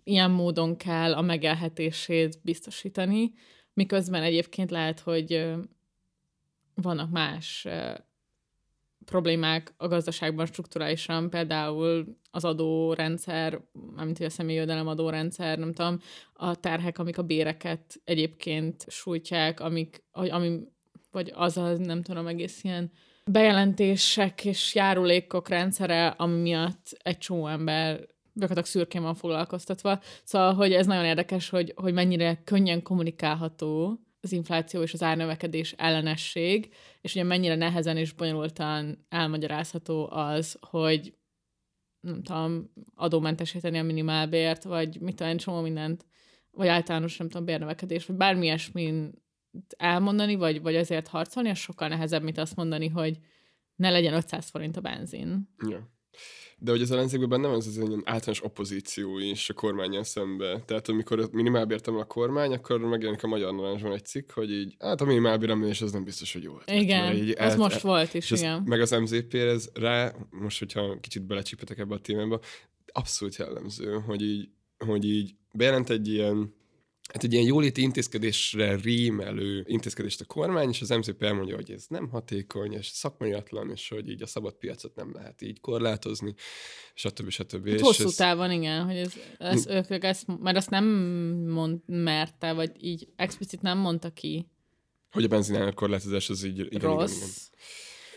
[0.04, 3.32] ilyen módon kell a megélhetését biztosítani,
[3.72, 5.56] miközben egyébként lehet, hogy
[6.82, 7.66] vannak más
[9.04, 13.60] problémák a gazdaságban strukturálisan, például az adórendszer,
[13.96, 16.00] hogy a személyi jövedelem adórendszer, nem tudom,
[16.32, 20.60] a terhek, amik a béreket egyébként sújtják, amik, ami,
[21.10, 22.90] vagy az a, nem tudom, egész ilyen
[23.30, 30.00] bejelentések és járulékok rendszere, ami miatt egy csomó ember gyakorlatilag szürkén van foglalkoztatva.
[30.24, 35.72] Szóval, hogy ez nagyon érdekes, hogy, hogy mennyire könnyen kommunikálható az infláció és az árnövekedés
[35.72, 41.14] ellenesség, és ugye mennyire nehezen és bonyolultan elmagyarázható az, hogy
[42.00, 46.06] nem tudom, adómentesíteni a minimálbért, vagy mit tudom, csomó mindent,
[46.50, 49.12] vagy általános, nem tudom, bérnövekedés, vagy bármi ilyesmin
[49.76, 53.18] elmondani, vagy, vagy azért harcolni, az sokkal nehezebb, mint azt mondani, hogy
[53.74, 55.48] ne legyen 500 forint a benzin.
[55.68, 55.90] Ja.
[56.58, 60.62] De hogy az ellenzékben benne van ez az egy általános opozíció is a kormányon szembe.
[60.64, 64.50] Tehát amikor a minimálbért emel a kormány, akkor megjelenik a Magyar Narancsban egy cikk, hogy
[64.50, 66.54] így, hát a minimálbér emelés az nem biztos, hogy jó.
[66.60, 68.62] ötlet, Igen, mert így az el- most el- volt is, és ez, igen.
[68.66, 72.40] Meg az MZP, ez rá, most hogyha kicsit belecsipetek ebbe a témába,
[72.92, 76.54] abszolút jellemző, hogy így, hogy így bejelent egy ilyen
[77.12, 81.84] hát egy ilyen jóléti intézkedésre rímelő intézkedést a kormány, és az MZP elmondja, hogy ez
[81.88, 86.34] nem hatékony, és szakmaiatlan, és hogy így a szabad piacot nem lehet így korlátozni,
[86.94, 87.30] stb.
[87.30, 87.68] stb.
[87.68, 90.84] Hát és hosszú ez, távon, igen, hogy ez, ez ők, ők ezt, mert azt nem
[91.48, 94.46] mond, merte, vagy így explicit nem mondta ki
[95.16, 97.58] hogy a benzinának korlátozás az így igen, rossz, igen, igen.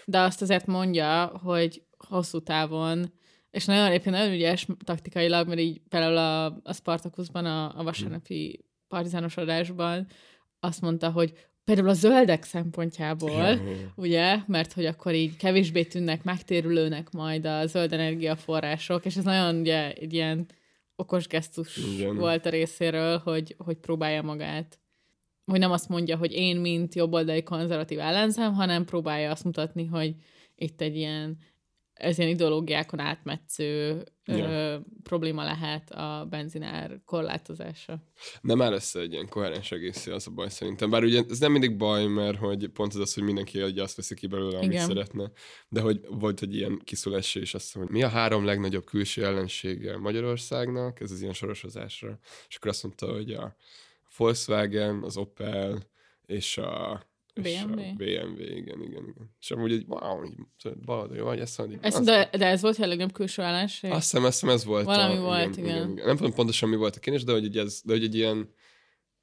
[0.05, 3.13] de azt azért mondja, hogy hosszú távon,
[3.51, 8.65] és nagyon éppen nagyon ügyes taktikailag, mert így például a, a Spartacusban, a, a vasárnapi
[8.89, 10.07] partizános adásban
[10.59, 13.59] azt mondta, hogy például a zöldek szempontjából, Ja,
[13.95, 19.55] ugye, mert hogy akkor így kevésbé tűnnek megtérülőnek majd a zöld energiaforrások, és ez nagyon
[19.55, 20.45] ugye egy ilyen
[20.95, 22.15] okos gesztus Igen.
[22.15, 24.79] volt a részéről, hogy, hogy próbálja magát
[25.49, 30.15] hogy nem azt mondja, hogy én, mint jobboldali konzervatív ellenzem, hanem próbálja azt mutatni, hogy
[30.55, 31.37] itt egy ilyen,
[31.99, 34.49] ez ilyen ideológiákon átmetsző Ja.
[34.49, 38.03] ö, probléma lehet a benzinár korlátozása.
[38.41, 40.89] Nem áll össze egy ilyen koherens egészé, az a baj szerintem.
[40.89, 43.95] Bár ugye ez nem mindig baj, mert hogy pont az az, hogy mindenki ugye azt
[43.95, 44.87] veszi ki belőle, amit Igen.
[44.87, 45.31] szeretne.
[45.69, 49.25] De hogy volt egy ilyen kiszólás és azt mondta, hogy mi a három legnagyobb külső
[49.25, 52.19] ellensége Magyarországnak, ez az ilyen sorosozásra.
[52.47, 53.55] És akkor azt mondta, hogy a
[54.17, 55.87] Volkswagen, az Opel
[56.25, 57.03] és a
[57.41, 57.79] BMW?
[57.79, 59.35] A BMW, igen, igen, igen.
[59.39, 60.33] És amúgy egy, wow, így
[60.85, 63.91] baloldali vagy, ezt mondja, Ez, azt- de, de ez volt a legnagyobb külső ellenség?
[63.91, 64.85] azt hiszem, azt hiszem ez volt.
[64.85, 65.89] Valami a, volt, igen.
[66.05, 68.53] Nem tudom pontosan mi volt a kérdés, de hogy, ez, de hogy egy ilyen,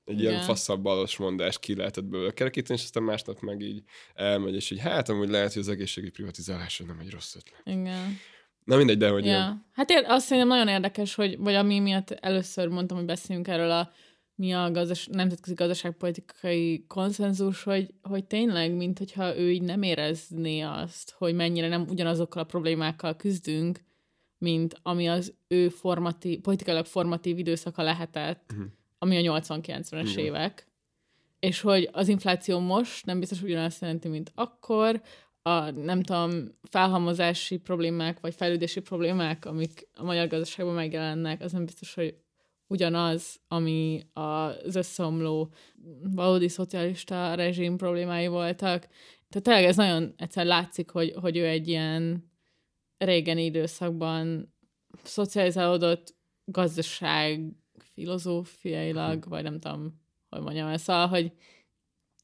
[0.05, 0.44] egy ilyen Igen.
[0.44, 3.83] faszabb balos mondás ki lehetett belőle kerekíteni, és aztán másnap meg így
[4.14, 7.61] elmegy, és így hát amúgy lehet, hogy az egészségügyi privatizálás nem egy rossz ötlet.
[7.64, 8.18] Igen.
[8.64, 9.66] Na mindegy, de hogy ilyen, Ja.
[9.72, 13.70] Hát ér, azt szerintem nagyon érdekes, hogy, vagy ami miatt először mondtam, hogy beszéljünk erről
[13.70, 13.90] a
[14.37, 20.61] mi a gazdas, nemzetközi gazdaságpolitikai konszenzus, hogy, hogy tényleg, mint hogyha ő így nem érezné
[20.61, 23.81] azt, hogy mennyire nem ugyanazokkal a problémákkal küzdünk,
[24.38, 28.66] mint ami az ő formatív, politikailag formatív időszaka lehetett, uh-huh.
[28.99, 30.25] ami a 80-90-es Igen.
[30.25, 30.66] évek.
[31.38, 35.03] És hogy az infláció most nem biztos hogy ugyanazt jelenti, mint akkor,
[35.42, 41.64] a nem tudom, felhalmozási problémák, vagy fejlődési problémák, amik a magyar gazdaságban megjelennek, az nem
[41.64, 42.16] biztos, hogy
[42.66, 45.52] ugyanaz, ami az összeomló
[46.02, 48.88] valódi szocialista rezsim problémái voltak.
[49.29, 52.31] Tehát tényleg ez nagyon egyszer látszik, hogy, hogy ő egy ilyen
[52.98, 54.55] régeni időszakban
[55.02, 57.40] szocializálódott gazdaság
[57.79, 61.33] filozófiailag, vagy nem tudom, hogy mondjam el, szóval, hogy,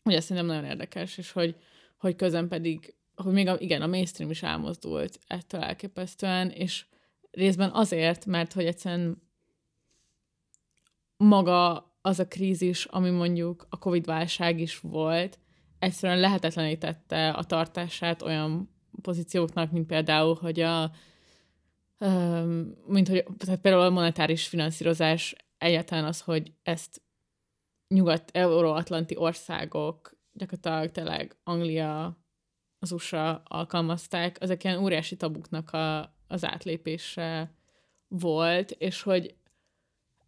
[0.03, 1.57] hogy ez szerintem nagyon érdekes, és hogy,
[1.97, 6.87] hogy közben pedig, hogy még a, igen, a mainstream is elmozdult ettől elképesztően, és
[7.31, 9.23] részben azért, mert hogy egyszerűen
[11.23, 15.39] maga az a krízis, ami mondjuk a Covid-válság is volt,
[15.79, 18.71] egyszerűen lehetetlenítette a tartását olyan
[19.03, 20.91] pozícióknak, mint például, hogy a
[22.87, 27.03] mint hogy tehát például a monetáris finanszírozás egyáltalán az, hogy ezt
[27.89, 32.21] nyugat-euróatlanti országok, gyakorlatilag tényleg Anglia,
[32.79, 37.55] az USA alkalmazták, ezek ilyen óriási tabuknak a, az átlépése
[38.09, 39.35] volt, és hogy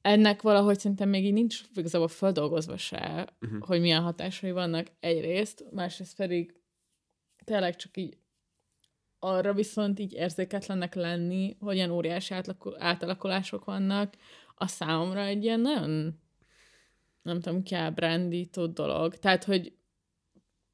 [0.05, 3.61] ennek valahogy szerintem még így nincs igazából földolgozva se, uh-huh.
[3.61, 6.55] hogy milyen hatásai vannak egyrészt, másrészt pedig
[7.45, 8.17] tényleg csak így
[9.19, 12.35] arra viszont így érzéketlennek lenni, hogy ilyen óriási
[12.79, 14.15] átalakulások vannak,
[14.55, 16.21] a számomra egy ilyen nagyon,
[17.23, 19.17] nem tudom, kiábrándító dolog.
[19.17, 19.73] Tehát, hogy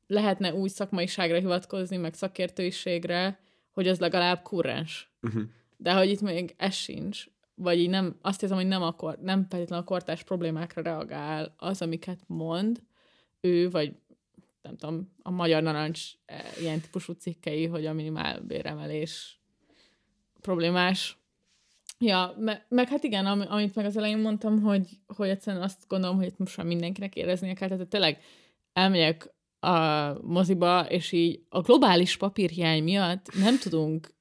[0.07, 3.40] lehetne új szakmaiságra hivatkozni, meg szakértőiségre,
[3.71, 5.12] hogy az legalább kurrens.
[5.23, 5.43] Uh-huh.
[5.77, 7.27] De hogy itt még ez sincs,
[7.61, 11.83] vagy így nem, azt hiszem, hogy nem, akar, nem feltétlenül a kortás problémákra reagál az,
[11.83, 12.83] amiket mond
[13.40, 13.94] ő, vagy
[14.62, 19.40] nem tudom, a Magyar Narancs e, ilyen típusú cikkei, hogy a minimál béremelés
[20.40, 21.18] problémás.
[21.99, 25.85] Ja, me, meg hát igen, am, amit meg az elején mondtam, hogy, hogy egyszerűen azt
[25.88, 28.23] gondolom, hogy most már mindenkinek éreznie kell, tehát tényleg
[28.73, 34.14] elmegyek a moziba, és így a globális papírhiány miatt nem tudunk,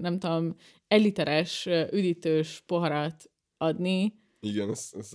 [0.00, 0.56] nem tudom,
[0.94, 5.10] egy literes üdítős poharat adni, igen, ez, ez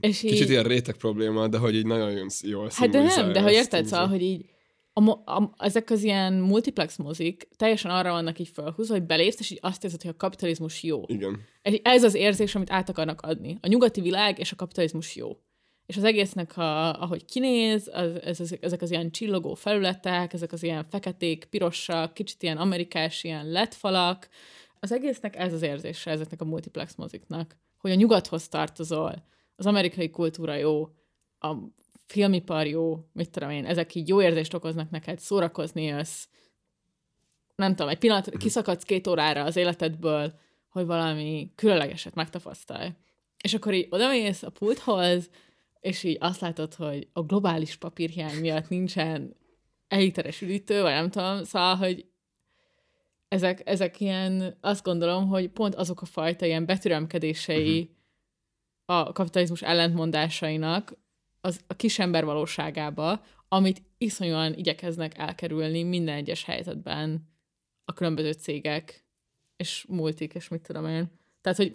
[0.00, 0.50] és kicsit így...
[0.50, 4.06] ilyen réteg probléma, de hogy így nagyon jól Hát de nem, de hogy érted, szóval,
[4.08, 4.44] hogy így
[4.92, 9.50] a, a, ezek az ilyen multiplex mozik teljesen arra vannak így felhúzva, hogy belépsz, és
[9.50, 11.02] így azt érzed, hogy a kapitalizmus jó.
[11.06, 11.40] Igen.
[11.82, 13.58] Ez az érzés, amit át akarnak adni.
[13.60, 15.36] A nyugati világ és a kapitalizmus jó.
[15.86, 20.52] És az egésznek, a, ahogy kinéz, az, ez, az, ezek az ilyen csillogó felületek, ezek
[20.52, 24.28] az ilyen feketék, pirosak, kicsit ilyen amerikás, ilyen letfalak,
[24.82, 29.24] az egésznek ez az érzése ezeknek a multiplex moziknak hogy a nyugathoz tartozol,
[29.56, 30.88] az amerikai kultúra jó,
[31.38, 31.56] a
[32.06, 36.26] filmipar jó, mit tudom én, ezek így jó érzést okoznak neked, szórakozni jössz,
[37.54, 38.36] nem tudom, egy pillanat mhm.
[38.36, 40.34] kiszakadsz két órára az életedből,
[40.68, 42.90] hogy valami különlegeset megtapasztalj.
[43.42, 45.30] És akkor így odamész a pulthoz,
[45.80, 49.36] és így azt látod, hogy a globális papírhiány miatt nincsen
[49.88, 52.06] eliteres üdítő, vagy nem tudom, szóval, hogy
[53.32, 59.08] ezek, ezek ilyen, azt gondolom, hogy pont azok a fajta ilyen betüremkedései uh-huh.
[59.08, 60.96] a kapitalizmus ellentmondásainak
[61.40, 67.28] az a kisember valóságába, amit iszonyúan igyekeznek elkerülni minden egyes helyzetben
[67.84, 69.06] a különböző cégek
[69.56, 71.10] és multik, és mit tudom én.
[71.40, 71.74] Tehát, hogy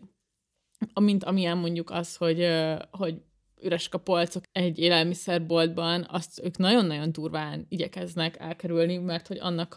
[0.94, 2.48] amint amilyen mondjuk az, hogy,
[2.92, 3.22] hogy
[3.62, 9.76] üresek a polcok egy élelmiszerboltban, azt ők nagyon-nagyon durván igyekeznek elkerülni, mert hogy annak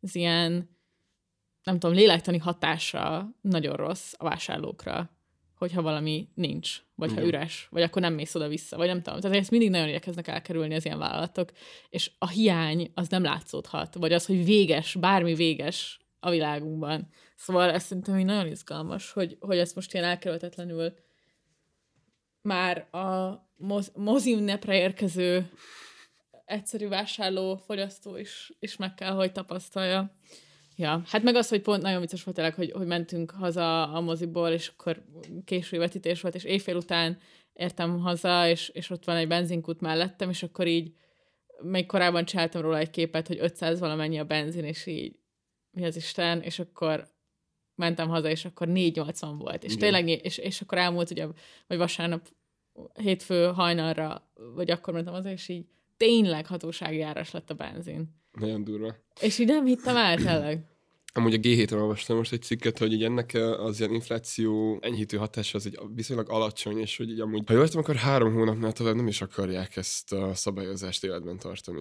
[0.00, 0.78] az ilyen
[1.62, 5.10] nem tudom, lélektani hatása nagyon rossz a vásárlókra,
[5.54, 7.22] hogyha valami nincs, vagy Igen.
[7.22, 9.20] ha üres, vagy akkor nem mész oda-vissza, vagy nem tudom.
[9.20, 11.50] Tehát ezt mindig nagyon igyekeznek elkerülni az ilyen vállalatok,
[11.88, 17.08] és a hiány az nem látszódhat, vagy az, hogy véges, bármi véges a világunkban.
[17.36, 20.94] Szóval ez szerintem így nagyon izgalmas, hogy, hogy ezt most ilyen elkerülhetetlenül
[22.42, 25.50] már a moz, mozi ünnepre érkező
[26.44, 30.14] egyszerű vásárló, fogyasztó is, is meg kell, hogy tapasztalja.
[30.80, 34.00] Ja, hát meg az, hogy pont nagyon vicces volt tényleg, hogy, hogy mentünk haza a
[34.00, 35.04] moziból, és akkor
[35.44, 37.18] késői vetítés volt, és éjfél után
[37.52, 40.92] értem haza, és, és ott van egy benzinkút mellettem, és akkor így
[41.62, 45.18] még korábban csináltam róla egy képet, hogy 500 valamennyi a benzin, és így
[45.70, 47.08] mi az Isten, és akkor
[47.74, 49.64] mentem haza, és akkor 480 volt.
[49.64, 49.92] És Igen.
[49.92, 51.26] tényleg, és, és akkor elmúlt ugye,
[51.66, 52.28] vagy vasárnap
[52.94, 55.66] hétfő hajnalra, vagy akkor mentem haza, és így
[55.96, 58.19] tényleg hatósági áras lett a benzin.
[58.32, 58.96] Nagyon durva.
[59.20, 60.64] És így nem hittem el, tényleg.
[61.12, 65.16] Amúgy a g 7 olvastam most egy cikket, hogy így ennek az ilyen infláció enyhítő
[65.16, 68.94] hatása az egy viszonylag alacsony, és hogy így amúgy, ha jól akkor három hónapnál tovább
[68.94, 71.80] nem is akarják ezt a szabályozást életben tartani.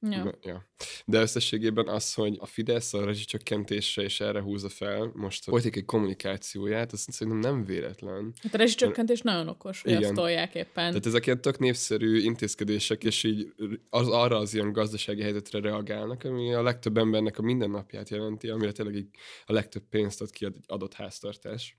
[0.00, 0.34] Ja.
[0.42, 0.64] ja.
[1.04, 5.84] De összességében az, hogy a Fidesz a rezsicsökkentésre és erre húzza fel most a politikai
[5.84, 8.32] kommunikációját, azt szerintem nem véletlen.
[8.42, 9.36] Hát a rezsicsökkentés Mert...
[9.36, 10.02] nagyon okos, hogy Igen.
[10.02, 10.88] azt tolják éppen.
[10.88, 13.52] Tehát ezek ilyen tök népszerű intézkedések, és így
[13.90, 18.72] az, arra az ilyen gazdasági helyzetre reagálnak, ami a legtöbb embernek a mindennapját jelenti, amire
[18.72, 19.08] tényleg így
[19.46, 21.76] a legtöbb pénzt ad ki egy adott háztartás.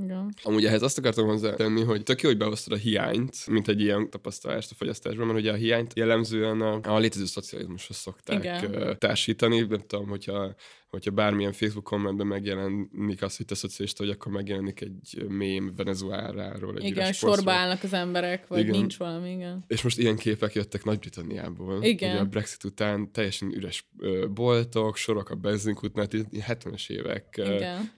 [0.00, 0.34] Igen.
[0.42, 4.10] Amúgy ehhez azt akartam hozzátenni, hogy tök jó, hogy behoztad a hiányt, mint egy ilyen
[4.10, 8.98] tapasztalást a fogyasztásban, mert ugye a hiányt jellemzően a, a létező szocializmushoz szokták Igen.
[8.98, 9.60] társítani.
[9.60, 10.54] Nem tudom, hogyha,
[10.92, 16.76] hogyha bármilyen Facebook kommentben megjelenik az, hogy te szocialista, hogy akkor megjelenik egy mém Venezueláról.
[16.78, 18.70] Egy Igen, sorba állnak az emberek, vagy Igen.
[18.70, 19.64] nincs valami, igen.
[19.66, 21.82] És most ilyen képek jöttek Nagy-Britanniából.
[21.82, 22.10] Igen.
[22.10, 23.88] Ugye a Brexit után teljesen üres
[24.30, 27.40] boltok, sorok a benzinkútnál, 70-es évek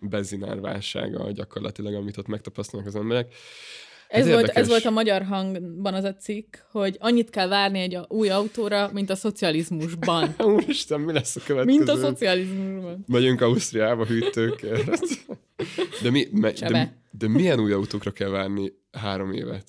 [0.00, 3.34] benzinárválsága gyakorlatilag, amit ott megtapasztalnak az emberek.
[4.14, 7.80] Ez, Ez volt, ez volt a magyar hangban az a cikk, hogy annyit kell várni
[7.80, 10.34] egy új autóra, mint a szocializmusban.
[10.54, 11.76] Úristen, mi lesz a következő?
[11.76, 13.04] Mint a szocializmusban.
[13.06, 15.00] Megyünk Ausztriába hűtőkért.
[16.02, 19.64] De, mi, me, de, de milyen új autókra kell várni három évet?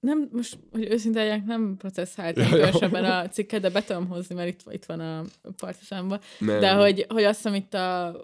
[0.00, 4.48] Nem, most, hogy őszinte legyek, nem processzáltam különösebben a cikket, de be tudom hozni, mert
[4.48, 5.24] itt, itt van a
[5.56, 6.20] partisamban.
[6.38, 6.60] Nem.
[6.60, 8.16] De hogy, hogy azt hiszem itt a,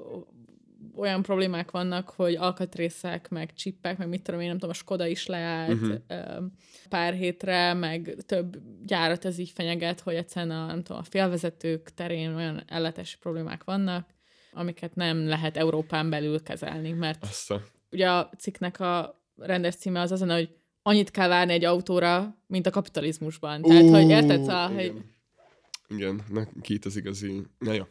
[0.98, 5.06] olyan problémák vannak, hogy alkatrészek, meg csippek, meg mit tudom én, nem tudom, a Skoda
[5.06, 5.96] is leállt uh-huh.
[6.88, 11.94] pár hétre, meg több gyárat ez így fenyeget, hogy egyszerűen a, nem tudom, a félvezetők
[11.94, 14.08] terén olyan ellátási problémák vannak,
[14.52, 17.62] amiket nem lehet Európán belül kezelni, mert Azt a...
[17.90, 22.66] ugye a cikknek a rendes címe az azon, hogy annyit kell várni egy autóra, mint
[22.66, 23.62] a kapitalizmusban.
[23.62, 25.16] Tehát, hogy érted, szóval, hogy igen.
[25.88, 27.42] Igen, na, ki itt az igazi...
[27.58, 27.84] Na jó.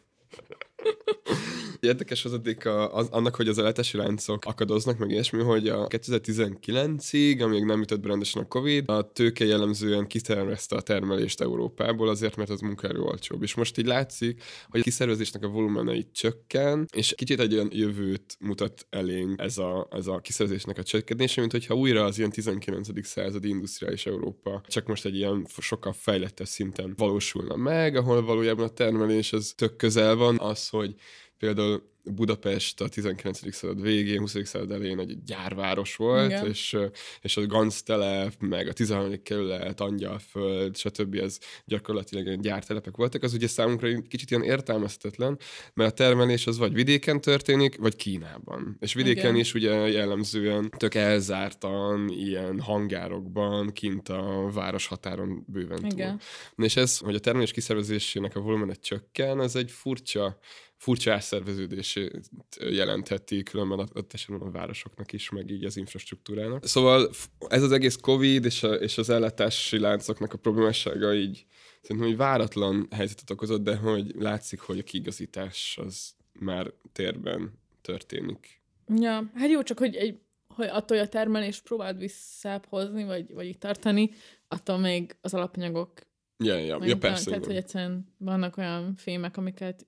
[1.80, 7.42] Érdekes addig a, az, annak, hogy az ellátási láncok akadoznak, meg ilyesmi, hogy a 2019-ig,
[7.42, 12.36] amíg nem ütött be rendesen a Covid, a tőke jellemzően kitervezte a termelést Európából, azért,
[12.36, 13.42] mert az munkaerő olcsóbb.
[13.42, 18.36] És most így látszik, hogy a kiszervezésnek a volumenei csökken, és kicsit egy olyan jövőt
[18.40, 23.06] mutat elénk ez a, ez a kiszervezésnek a csökkenése, mint hogyha újra az ilyen 19.
[23.06, 28.68] századi industriális Európa csak most egy ilyen sokkal fejlettebb szinten valósulna meg, ahol valójában a
[28.68, 30.94] termelés az tök közel van, az, hogy
[31.38, 31.82] például
[32.14, 33.54] Budapest a 19.
[33.54, 34.36] század végén, 20.
[34.44, 36.46] század elején egy gyárváros volt, Igen.
[36.46, 36.76] és,
[37.20, 39.22] és a Ganctelep, meg a 13.
[39.22, 41.14] kerület, Angyalföld, stb.
[41.14, 45.38] ez gyakorlatilag ilyen gyártelepek voltak, az ugye számunkra kicsit ilyen értelmezhetetlen,
[45.74, 48.76] mert a termelés az vagy vidéken történik, vagy Kínában.
[48.80, 49.36] És vidéken Igen.
[49.36, 55.90] is ugye jellemzően tök elzártan, ilyen hangárokban, kint a város határon bőven túl.
[55.90, 56.20] Igen.
[56.56, 60.38] És ez, hogy a termelés kiszervezésének a volumene csökken, ez egy furcsa,
[60.78, 66.66] furcsa átszerveződését jelentheti különben ott esetben a városoknak is, meg így az infrastruktúrának.
[66.66, 67.10] Szóval
[67.48, 71.46] ez az egész Covid és, a, és az ellátási láncoknak a problémássága így
[71.82, 78.60] szerintem egy váratlan helyzetet okozott, de hogy látszik, hogy a kiigazítás az már térben történik.
[78.96, 80.18] Ja, hát jó, csak hogy, egy,
[80.48, 84.10] hogy attól, hogy a termelést próbáld visszább hozni, vagy, vagy itt tartani,
[84.48, 86.06] attól még az alapanyagok
[86.44, 87.30] Ja, ja, ja persze.
[87.30, 89.86] Tehát, hogy egyszerűen vannak olyan fémek, amiket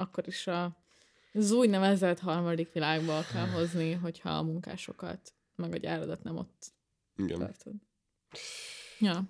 [0.00, 0.78] akkor is a
[1.32, 6.72] az úgynevezett harmadik világba kell hozni, hogyha a munkásokat, meg a gyáradat nem ott
[7.16, 7.38] Igen.
[7.38, 7.72] tartod.
[8.98, 9.22] Ja.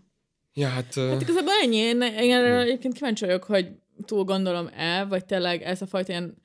[0.52, 0.94] Ja, hát...
[0.94, 1.76] Hát igazából ennyi.
[1.76, 6.12] Én, én erre egyébként kíváncsi vagyok, hogy túl gondolom el, vagy tényleg ez a fajta
[6.12, 6.42] ilyen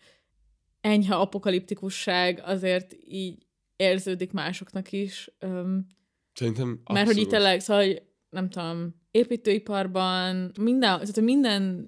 [0.82, 3.46] enyhe apokaliptikusság azért így
[3.76, 5.32] érződik másoknak is.
[5.40, 5.88] Öm,
[6.34, 7.30] Szerintem mert hogy itt abszolút.
[7.30, 11.88] tényleg, szóval, hogy nem tudom, építőiparban, minden, tehát minden,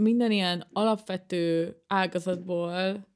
[0.00, 3.06] minden ilyen alapvető ágazatból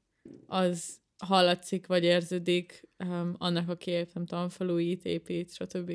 [0.45, 5.91] az hallatszik, vagy érződik um, annak, aki épp, nem tudom, felújít, épít, stb.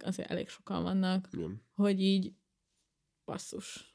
[0.00, 1.62] Azért elég sokan vannak, Igen.
[1.74, 2.32] hogy így
[3.24, 3.90] basszus.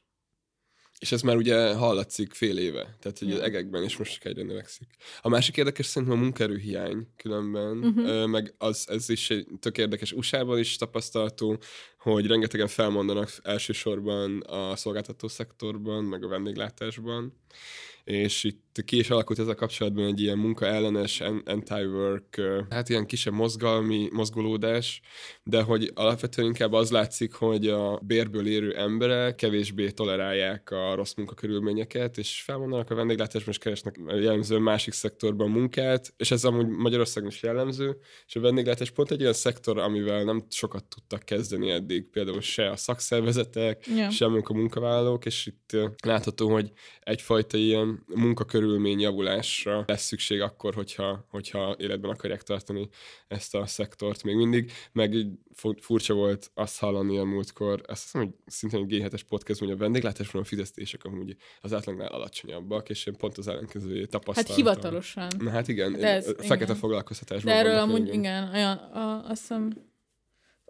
[0.98, 3.34] És ez már ugye hallatszik fél éve, tehát hogy Ja.
[3.34, 4.88] az egekben is most csak egyre növekszik.
[5.22, 8.26] A másik érdekes szerintem a munkaerőhiány különben, uh-huh.
[8.26, 11.58] meg az, ez is egy tök érdekes USA-ban is tapasztalható,
[12.12, 17.32] hogy rengetegen felmondanak elsősorban a szolgáltató szektorban, meg a vendéglátásban,
[18.06, 22.40] és itt ki is alakult ezzel kapcsolatban egy ilyen munkaellenes an- anti-work,
[22.70, 25.00] hát ilyen kisebb mozgalmi mozgolódás,
[25.42, 31.14] de hogy alapvetően inkább az látszik, hogy a bérből érő emberek kevésbé tolerálják a rossz
[31.14, 37.28] munkakörülményeket, és felmondanak a vendéglátásban, és keresnek jellemzően másik szektorban munkát, és ez amúgy Magyarországon
[37.28, 37.96] is jellemző,
[38.26, 42.70] és a vendéglátás pont egy olyan szektor, amivel nem sokat tudtak kezdeni eddig, például se
[42.70, 44.10] a szakszervezetek, Ja.
[44.10, 51.26] sem a munkavállalók, és itt látható, hogy egyfajta ilyen munkakörülmény javulásra lesz szükség akkor, hogyha,
[51.30, 52.88] hogyha életben akarják tartani
[53.28, 58.02] ezt a szektort még mindig, meg így fu- furcsa volt azt hallani a múltkor, azt
[58.02, 62.88] hiszem, hogy szintén egy G7-es podcast, hogy a vendéglátásban a fizetések amúgy az átlagnál alacsonyabbak,
[62.88, 64.54] és én pont az ellenkezőjét Hát tapasztaltam.
[64.56, 65.30] hivatalosan.
[65.38, 66.76] Na hát igen, De ez- fekete igen.
[66.76, 69.72] foglalkoztatásban De erről amúgy, igen, olyan, a, azt hiszem,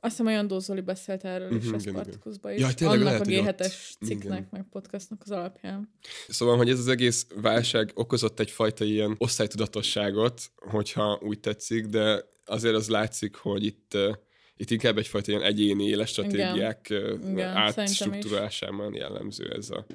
[0.07, 1.93] Azt hiszem, olyan Dózoli beszélt erről is Mhm, a igen, igen.
[1.93, 2.61] Spartacusba is.
[2.61, 3.75] Jaj, tényleg annak lehet, a hogy ott- G7-es
[4.07, 4.49] cikknek, igen.
[4.51, 5.93] meg podcastnak az alapján.
[6.29, 12.75] Szóval, hogy ez az egész válság okozott egyfajta ilyen osztálytudatosságot, hogyha úgy tetszik, de azért
[12.75, 13.97] az látszik, hogy itt,
[14.57, 16.87] itt inkább egyfajta ilyen egyéni életstratégiák
[17.31, 19.87] Igen, átstruktúrálásában jellemző ez a,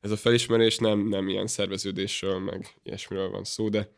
[0.00, 3.88] ez a felismerés, nem, nem ilyen szerveződésről, meg ilyesmiről van szó, de,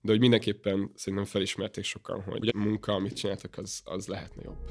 [0.00, 4.64] de hogy mindenképpen szerintem felismerték sokan, hogy a munka, amit csináltak, az, az lehetne jobb.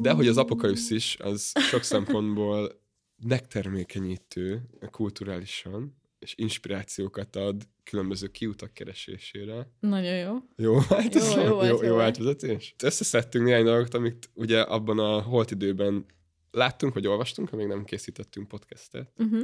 [0.00, 2.82] De hogy az apokalipszis az sok szempontból
[3.22, 9.70] megtermékenyítő kulturálisan, és inspirációkat ad különböző kiutak keresésére.
[9.80, 10.36] Nagyon jó.
[10.56, 12.04] Jó, hát Jó, jó jó, jó, jó volt.
[12.04, 12.74] átvezetés.
[12.82, 16.06] Összeszedtünk néhány dolgot, amit ugye abban a holt időben
[16.54, 19.12] láttunk, vagy olvastunk, amíg nem készítettünk podcastet.
[19.16, 19.42] Uh-huh.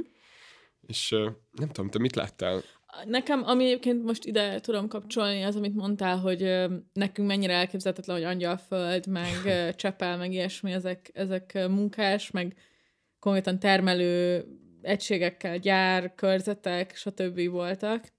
[0.87, 1.11] És
[1.53, 2.63] nem tudom, te mit láttál?
[3.05, 6.41] Nekem, ami egyébként most ide tudom kapcsolni, az, amit mondtál, hogy
[6.93, 9.35] nekünk mennyire elképzelhetetlen, hogy Angyalföld, meg
[9.77, 12.57] Csepel, meg ilyesmi, ezek, ezek munkás, meg
[13.19, 14.45] konkrétan termelő
[14.83, 17.49] egységekkel, gyár, körzetek, stb.
[17.49, 18.13] voltak,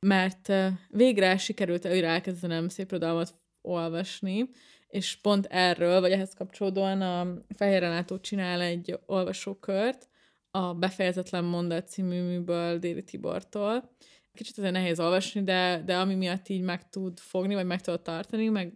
[0.00, 0.52] mert
[0.88, 4.48] végre sikerült újra elkezdenem szép irodalmat olvasni,
[4.94, 10.08] és pont erről, vagy ehhez kapcsolódóan a Fehér Renátó csinál egy olvasókört,
[10.50, 13.90] a Befejezetlen Mondat című műből Déri Tibortól.
[14.34, 18.02] Kicsit azért nehéz olvasni, de, de ami miatt így meg tud fogni, vagy meg tudod
[18.02, 18.72] tartani, meg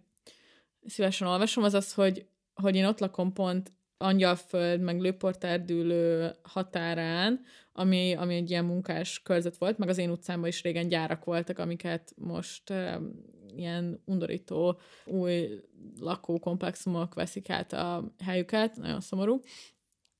[0.85, 7.41] szívesen olvasom, az az, hogy, hogy én ott lakom pont Angyalföld, meg Lőportárdűlő határán,
[7.73, 11.59] ami, ami egy ilyen munkás körzet volt, meg az én utcámban is régen gyárak voltak,
[11.59, 13.11] amiket most um,
[13.55, 15.49] ilyen undorító új
[15.99, 19.41] lakókomplexumok veszik át a helyüket, nagyon szomorú.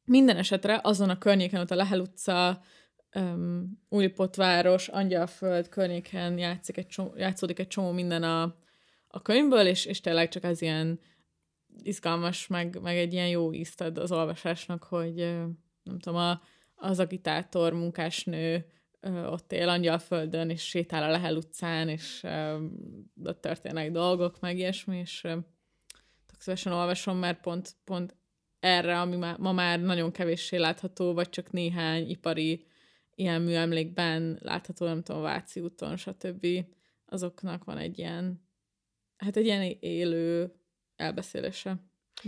[0.06, 2.62] Minden esetre azon a környéken, ott a Lehel utca,
[3.16, 8.56] um, Újpotváros, Angyalföld környéken játszik egy csomó, játszódik egy csomó minden a,
[9.08, 11.00] a könyvből, és, és tényleg csak az ilyen
[11.84, 15.16] izgalmas, meg, meg egy ilyen jó ízt ad az olvasásnak, hogy
[15.84, 16.42] nem tudom, a,
[16.76, 18.66] az agitátor munkásnő
[19.26, 22.24] ott él Angyalföldön, és sétál a Lehel utcán, és
[23.24, 25.22] ott történnek dolgok, meg ilyesmi, és
[26.26, 28.16] tök szívesen olvasom, mert pont, pont
[28.60, 32.66] erre, ami má, ma már nagyon kevéssé látható, vagy csak néhány ipari
[33.16, 36.48] ilyen műemlékben látható, nem tudom, Váci úton, stb.
[37.06, 38.48] Azoknak van egy ilyen,
[39.18, 40.54] hát egy ilyen élő
[41.00, 41.84] elbeszélése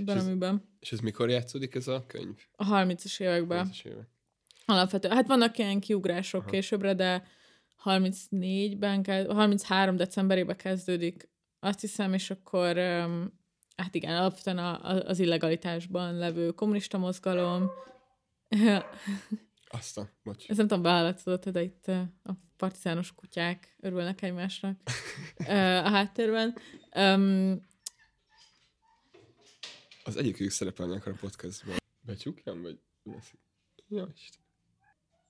[0.06, 0.70] a ez- műben.
[0.80, 2.36] És ez mikor játszódik ez a könyv?
[2.56, 3.68] A 30-as években.
[3.68, 4.10] 30-as évek.
[4.66, 5.16] Alapvetően.
[5.16, 6.50] Hát vannak ilyen kiugrások Aha.
[6.50, 7.24] későbbre, de
[7.84, 12.76] 34-ben, kezd, 33 decemberében kezdődik, azt hiszem, és akkor
[13.76, 17.70] hát igen, alapvetően a, a, az illegalitásban levő kommunista mozgalom.
[19.68, 20.50] Aztán, bocs.
[20.50, 21.88] Ez nem tudom, behallatszott, de itt
[22.24, 24.80] a partizános kutyák örülnek egymásnak
[25.86, 26.56] a háttérben.
[26.96, 27.70] Um,
[30.12, 31.76] Az egyikük szerepelni akar a podcastban.
[32.02, 33.40] Becsukjam, vagy veszik?
[33.88, 34.14] Ja.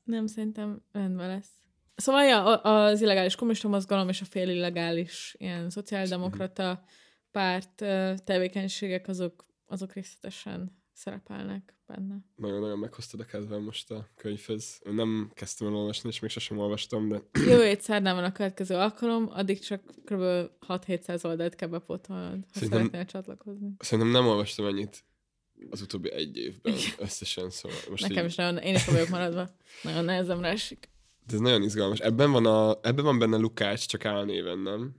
[0.03, 1.49] Nem, szerintem rendben lesz.
[1.95, 6.84] Szóval ja, az illegális kommunista mozgalom és a fél illegális ilyen szociáldemokrata
[7.32, 7.75] párt
[8.23, 12.16] tevékenységek, azok, azok részletesen szerepelnek benne.
[12.36, 14.80] Nagyon-nagyon meghoztad a kedvem most a könyvhez.
[14.86, 18.32] Én nem kezdtem el olvasni, és még sosem olvastam, de Jövő hét szerdán van a
[18.32, 20.22] következő alkalom, addig csak kb.
[20.68, 23.70] 6-700 oldalt kell bepótolnod, ha Szerintem- szeretnél csatlakozni.
[23.80, 25.04] szerintem nem olvastam ennyit
[25.70, 29.50] az utóbbi egy évben összesen, szóval most Nekem így, is nagyon, én is vagyok maradva.
[29.84, 30.89] Nagyon nehezemre esik.
[31.28, 32.00] de ez nagyon izgalmas.
[32.00, 34.96] Ebben van, a, ebben van benne Lukács, csak álnéven, nem?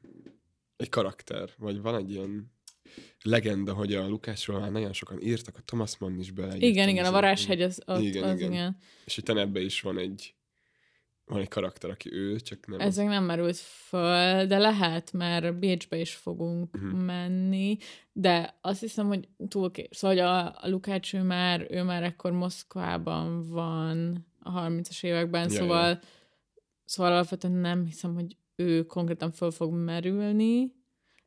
[0.77, 2.53] Egy karakter, vagy van egy ilyen
[3.23, 6.57] legenda, hogy a Lukácsról már nagyon sokan írtak, a Thomas Mann is bele.
[6.57, 8.53] Igen, igen, a varázshegy az, ott, Igen, az igen.
[8.53, 8.77] igen.
[9.05, 10.35] És itt ebben is van egy
[11.33, 12.81] van egy karakter, aki ő, csak nem.
[12.81, 17.01] Ez még nem merült föl, de lehet, mert Bécsbe is fogunk uh-huh.
[17.01, 17.79] menni,
[18.13, 19.87] de azt hiszem, hogy túl kés.
[19.91, 25.43] Szóval hogy a, a Lukács, ő már, ő már ekkor Moszkvában van a 30-as években,
[25.43, 26.01] Ja, szóval, ja.
[26.85, 30.73] szóval alapvetően nem hiszem, hogy ő konkrétan föl fog merülni,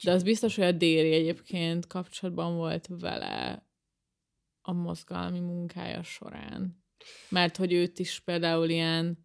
[0.04, 3.66] de az biztos, hogy a Déri egyébként kapcsolatban volt vele
[4.62, 6.84] a mozgalmi munkája során.
[7.30, 9.24] Mert hogy őt is például ilyen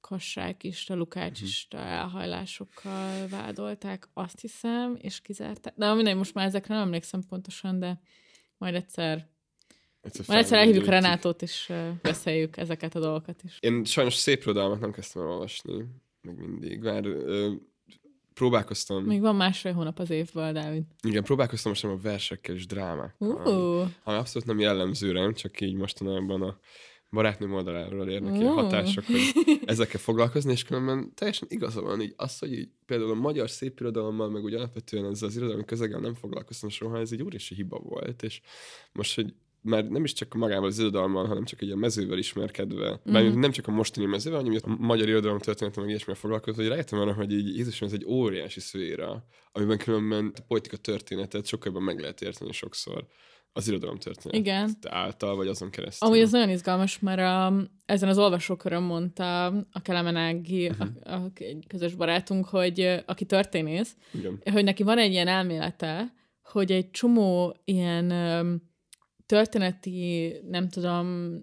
[0.00, 1.86] kassákista, lukácsista Mhm.
[1.86, 5.74] elhajlásokkal vádolták, azt hiszem, és kizárták.
[5.76, 8.00] De mindegy, most már ezekre nem emlékszem pontosan, de
[8.58, 9.28] majd egyszer,
[10.00, 10.84] egyszer majd egyszer elhívjuk.
[10.86, 13.56] Renátót, és beszéljük ezeket a dolgokat is.
[13.60, 15.84] Én sajnos szép irodalmat nem kezdtem el olvasni,
[16.20, 16.78] meg mindig.
[16.80, 17.52] Már ö,
[18.40, 20.82] próbálkoztam, Még van másfél hónap az évből, Dávid.
[21.02, 25.74] igen, próbálkoztam most a versekkel és drámákkal, Uh, ami abszolút nem jellemző rám, csak így
[25.74, 26.58] mostanában a
[27.10, 29.20] barátnőm oldaláról érnek ilyen hatások, hogy
[29.64, 34.30] ezekkel foglalkozni, és különben teljesen igaza van így az, hogy így például a magyar szépirodalommal,
[34.30, 38.22] meg úgy alapvetően ezzel az irodalmi közeggel nem foglalkoztam soha, ez egy óriási hiba volt,
[38.22, 38.40] és
[38.92, 43.00] most, hogy már nem is csak magával az irodalommal, hanem csak egy a mezővel ismerkedve,
[43.10, 43.12] mm.
[43.12, 43.38] Mhm.
[43.38, 46.98] nem csak a mostani mezővel, hanem a magyar irodalom történetem, meg ilyesmivel foglalkozva, hogy rájöttem
[46.98, 51.82] arra, hogy így Jézusom, ez egy óriási szféra, amiben különben a politika történetet sokkal jobban
[51.82, 53.06] meg lehet érteni sokszor
[53.52, 54.76] az irodalom történet Igen.
[54.88, 56.08] által, vagy azon keresztül.
[56.08, 60.88] Amúgy ez nagyon izgalmas, mert a, ezen az olvasókörön mondta a Kelemenági, uh-huh.
[61.04, 64.42] a, a, egy közös barátunk, hogy ö, aki történész, Igen.
[64.52, 68.69] hogy neki van egy ilyen elmélete, hogy egy csomó ilyen öm,
[69.30, 71.36] történeti, nem tudom,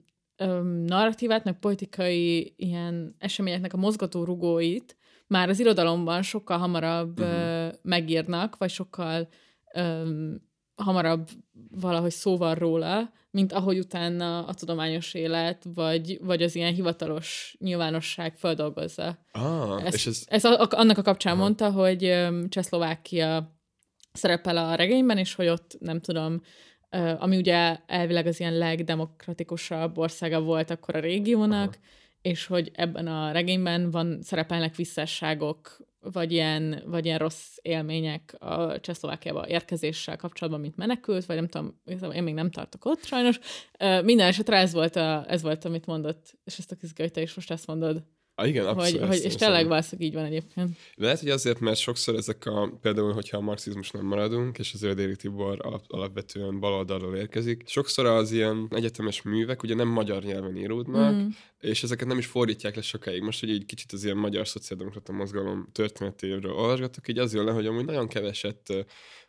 [0.85, 7.73] narratívát, meg politikai ilyen eseményeknek a mozgató rugóit már az irodalomban sokkal hamarabb uh-huh.
[7.81, 9.27] megírnak, vagy sokkal
[9.73, 10.41] öm,
[10.75, 11.29] hamarabb
[11.71, 17.55] valahogy szó van róla, mint ahogy utána a tudományos élet, vagy, vagy az ilyen hivatalos
[17.59, 19.17] nyilvánosság feldolgozza.
[19.31, 21.41] Ah, Ezt, és ez, ez a, a, annak a kapcsán Aha.
[21.41, 23.55] mondta, hogy öm, Csehszlovákia
[24.11, 26.41] szerepel a regényben, és hogy ott nem tudom,
[27.17, 31.83] ami ugye elvileg az ilyen legdemokratikusabb országa volt akkor a régiónak, Aha.
[32.21, 38.79] és hogy ebben a regényben van, szerepelnek visszásságok, vagy ilyen, vagy ilyen rossz élmények a
[38.79, 43.39] Csehszlovákiába érkezéssel kapcsolatban, mint menekült, vagy nem tudom, én még nem tartok ott sajnos.
[44.03, 47.21] Minden esetre ez volt, a, ez volt, amit mondott, és ezt a kizgő, hogy te
[47.21, 48.03] is most ezt mondod.
[48.37, 48.99] Ah, igen, abszolút.
[48.99, 50.77] hogy, hogy, és tényleg valószínűleg így van egyébként.
[50.95, 54.83] Lehet, hogy azért, mert sokszor ezek a, például, hogyha a marxizmus nem maradunk, és az
[54.83, 60.57] Ördéri Tibor alap, alapvetően baloldalról érkezik, sokszor az ilyen egyetemes művek ugye nem magyar nyelven
[60.57, 61.27] íródnak, mm.
[61.59, 63.21] és ezeket nem is fordítják le sokáig.
[63.21, 67.51] Most, hogy egy kicsit az ilyen magyar szociáldemokrata mozgalom történetéről olvasgatok, így az jön le,
[67.51, 68.85] hogy amúgy nagyon keveset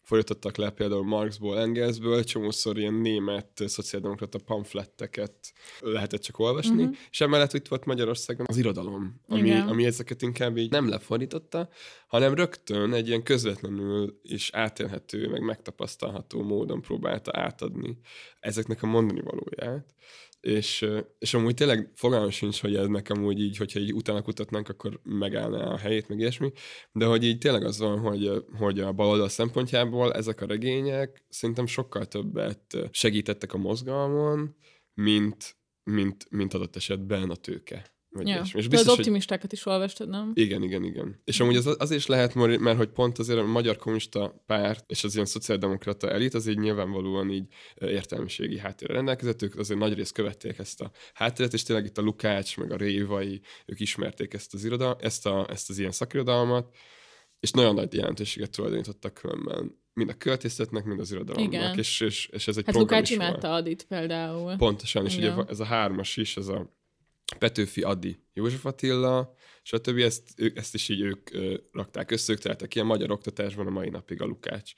[0.09, 5.35] fordítottak le például Marxból, Engelsből, csomószor ilyen német szociáldemokrata pamfletteket
[5.81, 6.93] lehetett csak olvasni, mm-hmm.
[7.11, 9.69] és emellett itt volt Magyarországon az irodalom, ami, Igen.
[9.69, 11.69] ami ezeket inkább így nem lefordította,
[12.07, 17.99] hanem rögtön egy ilyen közvetlenül és átélhető, meg megtapasztalható módon próbálta átadni
[18.41, 19.95] ezeknek a mondani valóját.
[20.41, 20.86] És,
[21.18, 25.64] és amúgy tényleg fogalmam sincs, hogy ennek amúgy így, hogyha így utána kutatnánk, akkor megállná
[25.64, 26.53] a helyét, meg ilyesmi,
[26.93, 31.66] de hogy így tényleg az van, hogy, hogy a baloldal szempontjából ezek a regények szerintem
[31.66, 34.57] sokkal többet segítettek a mozgalmon,
[34.95, 37.97] mint, mint, mint adott esetben a tőke.
[38.19, 38.35] Vagy Ja.
[38.35, 38.59] ilyesmi.
[38.59, 40.31] És De az biztos, hogy optimistákat is olvastad, nem?
[40.35, 41.21] igen, igen, igen.
[41.25, 45.05] És amúgy az, az is lehet, mert, hogy pont azért a magyar kommunista párt és
[45.05, 50.12] az ilyen szociáldemokrata elit az így nyilvánvalóan így értelmiségi háttérre rendelkezett, ők azért nagy részt
[50.12, 54.55] követték ezt a háttéret, és tényleg itt a Lukács, meg a Révai, ők ismerték ezt
[54.55, 56.77] az, irodal, ezt, a, ezt az ilyen szakirodalmat,
[57.41, 61.79] és nagyon nagy jelentőséget tulajdonítottak különben mind a költészetnek, mind az irodalomnak, Igen.
[61.79, 64.57] és, és, és ez egy Hát Lukács imádta Adit például.
[64.57, 65.47] Pontosan, és ugye Igen.
[65.49, 66.78] ez a hármas is, ez a
[67.39, 69.99] Petőfi Adi, József Attila, stb.
[69.99, 70.22] Ezt,
[70.55, 71.31] ezt is így ők
[71.72, 74.72] rakták össze, ők találtak ilyen magyar oktatásban a mai napig a Lukács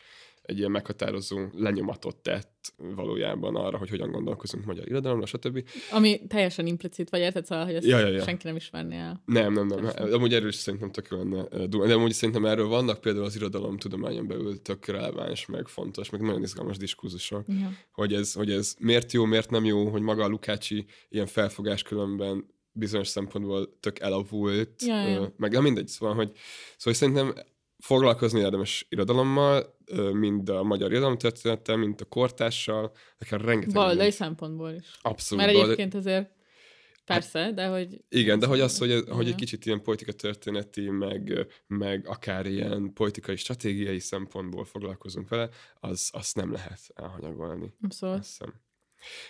[0.50, 5.68] egy ilyen meghatározó lenyomatot tett valójában arra, hogy hogyan gondolkozunk magyar irodalomra, stb.
[5.90, 8.22] Ami teljesen implicit, vagy érted szóval, hogy ezt Ja, ja, ja.
[8.22, 9.22] senki nem ismerné el.
[9.24, 10.12] Nem, nem, nem.
[10.12, 11.92] Amúgy erről is szerintem tök lenne dumálni.
[11.92, 16.20] De amúgy szerintem erről vannak például az irodalom tudományon belül tök releváns, meg fontos, meg
[16.20, 17.70] nagyon izgalmas diskurzusok Ja.
[17.92, 21.82] hogy ez, hogy ez miért jó, miért nem jó, hogy maga a Lukácsi ilyen felfogás
[21.82, 25.20] különben bizonyos szempontból tök elavult, Ja, ja.
[25.20, 26.32] ö, meg nem mindegy, szóval, hogy,
[26.76, 27.34] szóval szerintem
[27.80, 29.76] foglalkozni érdemes irodalommal,
[30.12, 34.22] mind a magyar irodalomtörténettel, mind a kortással, akár rengeteg Baloldali mindent.
[34.22, 34.98] szempontból is.
[35.02, 35.44] Abszolút.
[35.44, 36.30] Mert baloldali- egyébként azért
[37.04, 38.04] persze, de hogy...
[38.08, 42.92] Igen, de hogy az, hogy, hogy egy kicsit ilyen politika történeti, meg, meg akár ilyen
[42.92, 47.74] politikai, stratégiai szempontból foglalkozunk vele, az, azt nem lehet elhanyagolni.
[47.82, 48.18] Abszolút.
[48.18, 48.54] Azt hiszem.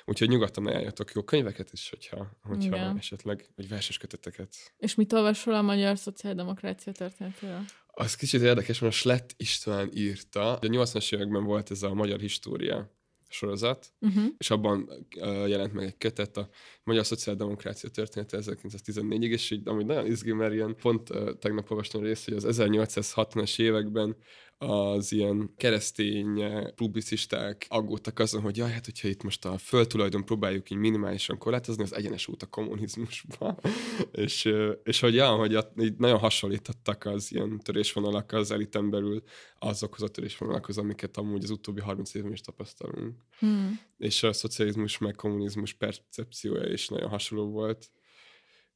[0.05, 2.97] Úgyhogy nyugodtan ajánljatok jó könyveket is, hogyha, hogyha Igen.
[2.97, 4.55] esetleg, vagy verses köteteket.
[4.77, 7.65] És mit olvasol a magyar szociáldemokrácia történetéről?
[7.93, 11.95] Az kicsit érdekes, mert a Slett István írta, hogy a 80-as években volt ez a
[11.95, 14.25] Magyar História sorozat, Uh-huh.
[14.39, 16.49] és abban uh, jelent meg egy kötet a
[16.85, 22.01] Magyar Szociáldemokrácia története 1914-ig, és így amúgy nagyon izgi, mert ilyen pont uh, tegnap olvastam
[22.01, 24.17] a részt, hogy az 1860-as években
[24.63, 26.45] az ilyen keresztény
[26.75, 31.83] publicisták aggódtak azon, hogy jaj, hát hogyha itt most a földtulajdon próbáljuk így minimálisan korlátozni,
[31.83, 33.59] az egyenes út a kommunizmusba.
[34.13, 34.53] és,
[34.83, 39.23] és hogy, ja, hogy a, így nagyon hasonlítottak az ilyen törésvonalak az eliten belül
[39.59, 43.81] azokhoz a törésvonalakhoz, amiket amúgy az utóbbi 30 évben is tapasztalunk Hmm.
[43.99, 47.91] és a szocializmus meg kommunizmus percepciója is nagyon hasonló volt.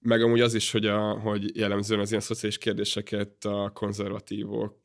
[0.07, 4.78] Meg amúgy az is, hogy, a, hogy jellemzően az ilyen szociális kérdéseket a konzervatívok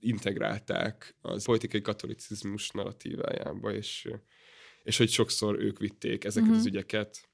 [0.00, 4.08] integrálták az politikai katolicizmus narratívájába, és,
[4.82, 6.58] és hogy sokszor ők vitték ezeket Mhm.
[6.58, 7.28] az ügyeket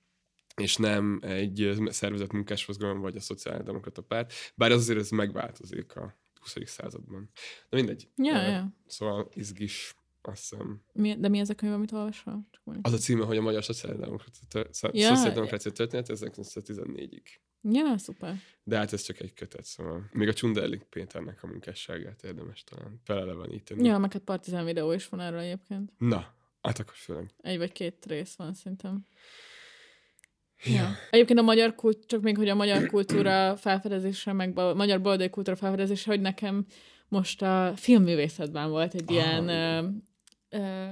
[0.56, 6.18] és nem egy szervezett munkásmozgalom vagy a szociáldemokrata párt, bár az azért ez megváltozik a
[6.40, 6.54] 20.
[6.64, 7.30] században.
[7.68, 8.08] De mindegy.
[8.16, 8.76] Ja, Eh, ja.
[8.86, 9.94] Szóval izgis,
[10.28, 10.82] azt hiszem.
[10.92, 12.46] Mi, de mi ez a könyv, amit olvasol?
[12.82, 15.32] Az a címe, hogy a Magyar Szociáldemokrácia Ja.
[15.72, 17.22] Történet 1914-ig.
[17.62, 18.34] Ja, szuper.
[18.62, 23.00] De hát ez csak egy kötet, szóval még a Csunderlik Péternek a munkásságát érdemes talán
[23.04, 23.84] feleleveníteni.
[23.84, 25.92] Ja, meg hát partizán videó is van erről egyébként.
[25.98, 27.30] Na, hát akkor főleg.
[27.40, 29.06] Egy vagy két rész van szerintem.
[30.64, 30.94] Ja.
[31.10, 35.30] Egyébként a magyar kult, csak még hogy a magyar kultúra felfedezése, meg a magyar boldog
[35.30, 36.66] kultúra felfedezése, hogy nekem
[37.08, 39.44] most a filmművészetben volt egy Ah, ilyen.
[40.48, 40.86] Ö,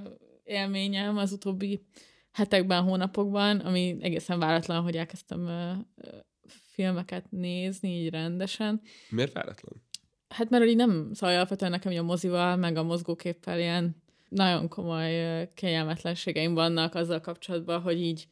[0.44, 1.86] élményem az utóbbi
[2.32, 6.08] hetekben, hónapokban, ami egészen váratlan, hogy elkezdtem ö, ö,
[6.48, 8.80] filmeket nézni így rendesen.
[9.10, 9.82] Miért váratlan?
[10.28, 14.68] Hát mert így nem, szóval alapvetően nekem így a mozival, meg a mozgóképpel ilyen nagyon
[14.68, 18.26] komoly kényelmetlenségeim vannak azzal kapcsolatban, hogy így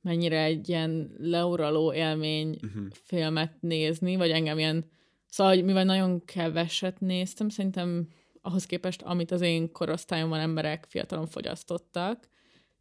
[0.00, 2.86] mennyire egy ilyen leuraló élmény Uh-huh.
[2.92, 4.90] filmet nézni, vagy engem ilyen,
[5.26, 8.08] szóval hogy mivel nagyon keveset néztem, szerintem
[8.40, 12.28] ahhoz képest, amit az én korosztályomban emberek fiatalon fogyasztottak,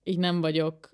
[0.04, 0.90] így nem vagyok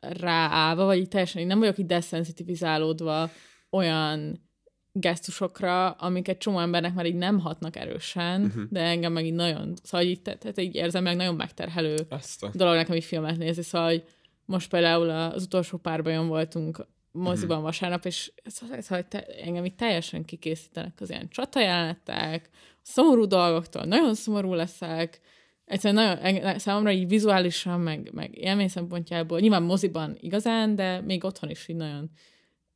[0.00, 3.30] ráállva, vagy így teljesen így nem vagyok így deszenzitivizálódva
[3.70, 4.50] olyan
[4.92, 8.62] gesztusokra, amik egy csomó embernek már így nem hatnak erősen, Mhm.
[8.70, 12.42] de engem meg így nagyon, szóval így, te- tehát így érzem meg nagyon megterhelő Azt
[12.42, 12.50] a...
[12.54, 14.04] dolog nekem így filmet nézni, szóval hogy
[14.44, 17.64] most például az utolsó párbajon voltunk moziban Mhm.
[17.66, 22.48] vasárnap, és szóval, szóval te, engem itt teljesen kikészítenek az ilyen csatajelenetek,
[22.82, 25.20] szomorú dolgoktól, nagyon szomorú leszek,
[25.64, 31.24] egyszerűen nagyon, enge- számomra így vizuálisan, meg, meg élmény szempontjából, nyilván moziban igazán, de még
[31.24, 32.10] otthon is így nagyon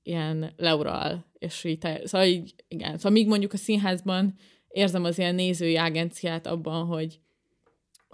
[0.02, 4.34] ilyen leural, és így, te, szóval így, igen, szóval míg mondjuk a színházban
[4.68, 7.20] érzem az ilyen nézői agenciát abban, hogy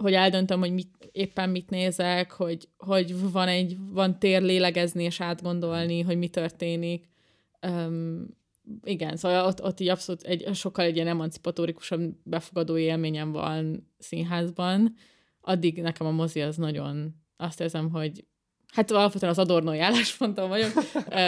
[0.03, 5.21] hogy eldöntöm, hogy mit, éppen mit nézek, hogy, hogy van egy, van tér lélegezni és
[5.21, 7.09] átgondolni, hogy mi történik.
[7.67, 8.27] Um,
[8.83, 14.95] igen, szóval ott, ott így abszolút egy, sokkal egy ilyen emancipatórikusabb befogadó élményem van színházban.
[15.41, 18.25] Addig nekem a mozi az nagyon, azt érzem, hogy
[18.73, 20.71] hát alapvetően az adornói állásponton vagyok,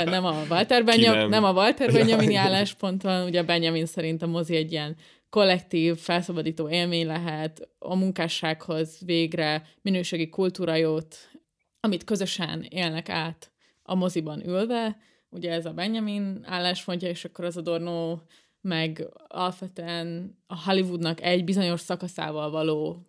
[0.05, 1.29] nem a Walter Benjamin, nem?
[1.29, 2.41] nem a Walter Benjamini Ja.
[2.41, 4.95] állásponton, ugye Benjamin szerint a mozi egy ilyen
[5.29, 11.17] kollektív, felszabadító élmény lehet, a munkássághoz végre minőségi kultúrajót,
[11.79, 13.51] amit közösen élnek át
[13.83, 14.97] a moziban ülve,
[15.29, 18.19] ugye ez a Benjamin álláspontja, és akkor az Adorno
[18.61, 23.05] meg alapvetően a Hollywoodnak egy bizonyos szakaszával való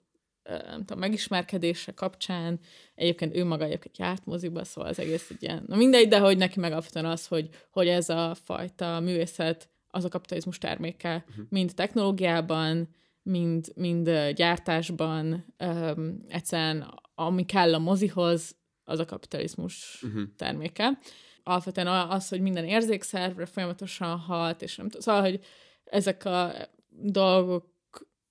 [0.48, 2.60] nem tudom, megismerkedése kapcsán,
[2.94, 6.36] egyébként ő maga egyébként járt moziba, szóval az egész egy ilyen, na mindegy, de hogy
[6.36, 11.44] neki meg az, hogy, hogy ez a fajta művészet az a kapitalizmus terméke, uh-huh.
[11.48, 12.88] mind technológiában,
[13.22, 20.22] mind, mind gyártásban, öm, egyszerűen ami kell a mozihoz, az a kapitalizmus Uh-huh.
[20.36, 20.98] terméke.
[21.42, 25.40] Alapvetően az, hogy minden érzékszervre folyamatosan hat, és nem tudom, szóval, hogy
[25.84, 26.52] ezek a
[26.88, 27.74] dolgok,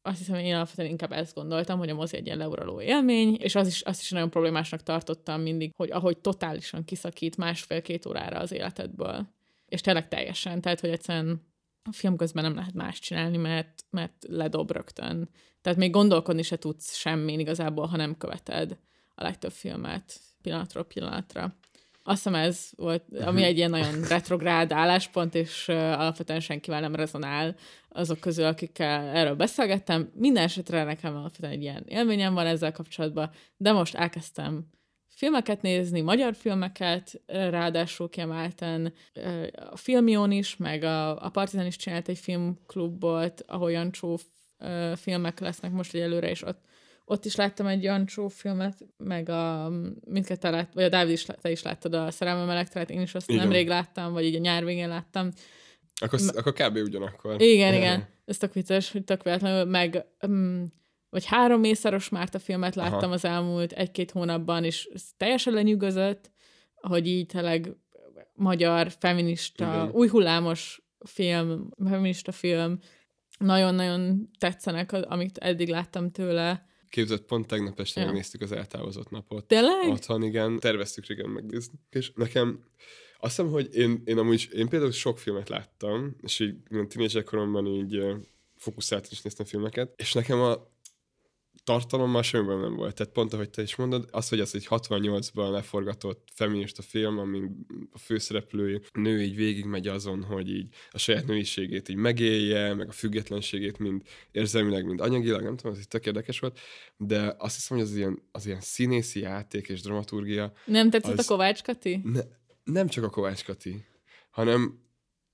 [0.02, 3.56] azt hiszem, én alapvetően inkább ezt gondoltam, hogy a mozi egy ilyen leuraló élmény, és
[3.56, 8.52] az is, azt is nagyon problémásnak tartottam mindig, hogy ahogy totálisan kiszakít másfél-két órára az
[8.52, 9.28] életedből.
[9.66, 11.42] És tényleg teljesen, tehát, hogy egyszerűen
[11.90, 15.30] a film közben nem lehet más csinálni, mert, mert ledob rögtön.
[15.62, 18.78] Tehát még gondolkodni se tudsz semmin igazából, ha nem követed
[19.16, 21.56] a legtöbb filmet pillanatról pillanatra.
[22.08, 26.96] Azt hiszem ez volt, ami egy ilyen nagyon retrográd álláspont, és uh, alapvetően senkivel nem
[26.96, 27.56] rezonál
[27.90, 30.12] azok közül, akikkel erről beszélgettem.
[30.14, 34.70] Minden esetre nekem alapvetően egy ilyen élményem van ezzel kapcsolatban, de most elkezdtem
[35.16, 38.94] filmeket nézni, magyar filmeket, ráadásul kiemelten
[39.72, 44.20] a Filmion is, meg a, a Partizan is csinált egy filmklubot, ahol Jancsó
[44.96, 46.64] filmek lesznek most egyelőre, és ott
[47.08, 49.72] ott is láttam egy Jancsó filmet, meg a
[50.06, 53.30] mindketten lát, vagy a Dávid is, te is láttad a Szerelmem elektrát, én is azt
[53.30, 53.42] Igen.
[53.42, 55.32] nemrég láttam, vagy így a nyár végén láttam.
[56.02, 56.76] Akkor, akkor kb.
[56.76, 57.42] ugyanakkor.
[57.42, 57.78] Igen, Ja.
[57.80, 58.08] igen.
[58.26, 60.74] Ez tök vicces, hogy tök véletlenül, meg um,
[61.10, 63.14] vagy három Mészáros Márta filmet láttam Aha.
[63.14, 66.32] az elmúlt egy-két hónapban, és ez teljesen lenyűgözött,
[66.76, 67.76] hogy így tényleg
[68.34, 69.90] magyar, feminista, Igen.
[69.92, 72.80] új hullámos film, feminista film,
[73.40, 76.66] nagyon-nagyon tetszenek, amit eddig láttam tőle.
[76.90, 78.06] Képzett pont tegnap este Ja.
[78.06, 79.46] megnéztük az eltávozott napot.
[79.46, 79.90] Tényleg?
[79.90, 80.60] Otthon, igen.
[80.60, 81.80] Terveztük régen megnézni.
[81.90, 82.64] És nekem
[83.20, 86.56] azt hiszem, hogy én, én amúgy, én például sok filmet láttam, és így
[86.88, 88.04] tínédzser koromban így
[88.56, 90.74] fókuszáltan is néztem filmeket, és nekem a
[91.66, 92.96] tartalommal semmiben nem volt.
[92.96, 97.66] Tehát pont ahogy te is mondod, az, hogy az egy 68-ban leforgatott feminista film, amin
[97.92, 102.92] a főszereplő nő így végigmegy azon, hogy így a saját nőiségét így megélje, meg a
[102.92, 104.02] függetlenségét mind
[104.32, 106.60] érzelmileg, mind anyagilag, nem tudom, ez így tök érdekes volt,
[106.98, 111.30] de azt hiszem, hogy az ilyen, az ilyen színészi játék és dramaturgia, Nem tetszett Az-
[111.30, 112.02] a Kovács Kati?
[112.04, 112.22] ne,
[112.64, 113.86] nem csak a Kovács Kati,
[114.30, 114.80] hanem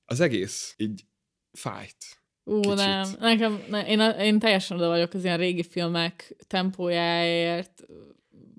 [0.06, 1.06] az egész így
[1.52, 2.21] fájt.
[2.52, 2.76] Ú, Kicsit.
[2.76, 3.10] nem.
[3.20, 7.84] Nekem, ne, én, én teljesen oda vagyok az ilyen régi filmek tempójáért,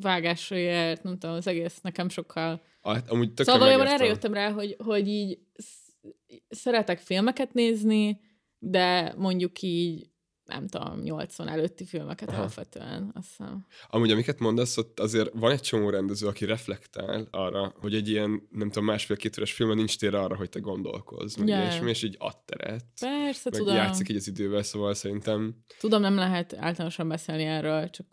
[0.01, 2.63] vágásaiért, nem tudom, az egész nekem sokkal...
[2.81, 6.15] Ah, Amúgy Szóval valójában erre jöttem rá, hogy, hogy így sz-
[6.49, 8.21] szeretek filmeket nézni,
[8.59, 10.11] de mondjuk így
[10.53, 12.39] nem tudom, 80 előtti filmeket Aha.
[12.39, 13.67] alapvetően, azt hiszem.
[13.89, 18.49] Amúgy amiket mondasz, ott azért van egy csomó rendező, aki reflektál arra, hogy egy ilyen,
[18.51, 21.63] nem tudom, másfél-két órás filmben nincs tér arra, hogy te gondolkozz, meg yeah.
[21.63, 22.85] ilyesmi, és így ad teret.
[23.01, 23.75] Persze, meg tudom.
[23.75, 25.65] játszik így az idővel, szóval szerintem...
[25.79, 28.07] Tudom, nem lehet általánosan beszélni erről, csak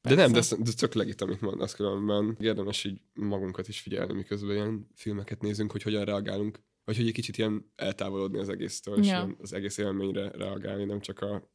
[0.00, 0.56] De nem, de, Persze.
[0.56, 2.36] de tök legit, amit mondasz különben.
[2.40, 7.12] Érdemes így magunkat is figyelni, miközben ilyen filmeket nézünk, hogy hogyan reagálunk, vagy hogy egy
[7.12, 9.12] kicsit ilyen eltávolodni az egésztől, és Ja.
[9.12, 11.50] ilyen az egész élményre reagálni, nem csak a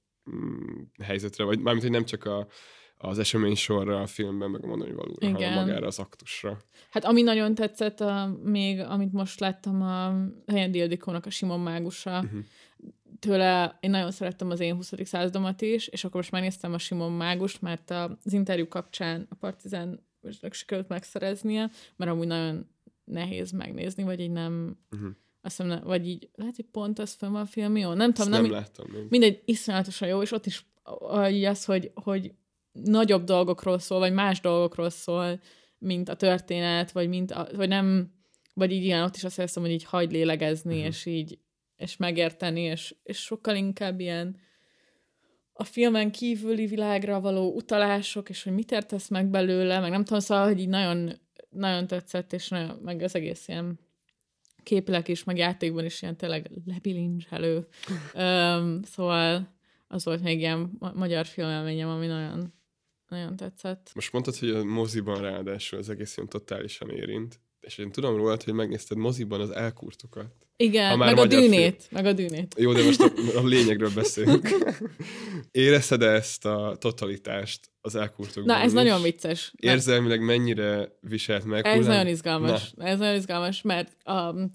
[1.04, 2.48] helyzetre, vagy mármint, hogy nem csak a,
[2.98, 5.54] az esemény sorra a filmben, meg a mondani valóra, hanem Igen.
[5.54, 6.58] magára az aktusra.
[6.90, 10.16] Hát ami nagyon tetszett, a, még amit most láttam a
[10.48, 12.38] Helyen Dildikónak a Simon Mágusa, Mhm.
[13.20, 14.92] tőle én nagyon szerettem az én 20.
[15.06, 20.08] századomat is, és akkor most megnéztem a Simon Mágust, mert az interjú kapcsán a Partizán
[20.52, 22.70] sikerült megszereznie, mert amúgy nagyon
[23.04, 25.06] nehéz megnézni, vagy így nem, Mhm.
[25.46, 27.94] Azt hiszem, vagy így, lehet, hogy pont az fönn van a film, jó?
[27.94, 29.06] Nem tudom, nem, nem, láttam még.
[29.10, 30.66] mindegy, iszonyatosan jó, és ott is
[31.44, 32.32] az, hogy, hogy
[32.72, 35.40] nagyobb dolgokról szól, vagy más dolgokról szól,
[35.78, 38.14] mint a történet, vagy, mint a, vagy nem,
[38.54, 40.88] vagy így ilyen, ott is azt hiszem, hogy így hagyd lélegezni, uh-huh.
[40.88, 41.40] és így,
[41.78, 44.38] és megérteni, és, és sokkal inkább ilyen
[45.54, 50.20] a filmen kívüli világra való utalások, és hogy mit értesz meg belőle, meg nem tudom,
[50.20, 51.20] szóval, hogy így nagyon,
[51.50, 53.80] nagyon tetszett, és nagyon, meg az egész ilyen
[54.66, 57.68] képileg is, meg játékban is ilyen tényleg lebilincselő.
[58.14, 59.54] um, szóval
[59.88, 62.54] az volt még ilyen ma- magyar filmelményem, ami nagyon,
[63.08, 63.92] nagyon tetszett.
[63.94, 67.40] Most mondtad, hogy a moziban ráadásul az egész ilyen totálisan érint.
[67.66, 70.26] És én tudom róla, hogy megnézted moziban az elkurtokat.
[70.58, 72.56] Igen, meg a dűnét, meg a dűnét.
[72.58, 74.50] Jó, de most a, a lényegről beszélünk.
[75.52, 78.74] Érezted ezt a totalitást az elkurtokban Na, ez is?
[78.74, 79.54] nagyon vicces.
[79.56, 81.66] Érzelmileg mennyire viselt meg?
[81.66, 81.90] Ez hullám?
[81.90, 82.74] nagyon izgalmas.
[82.76, 82.86] Na.
[82.86, 84.52] Ez nagyon izgalmas, mert um,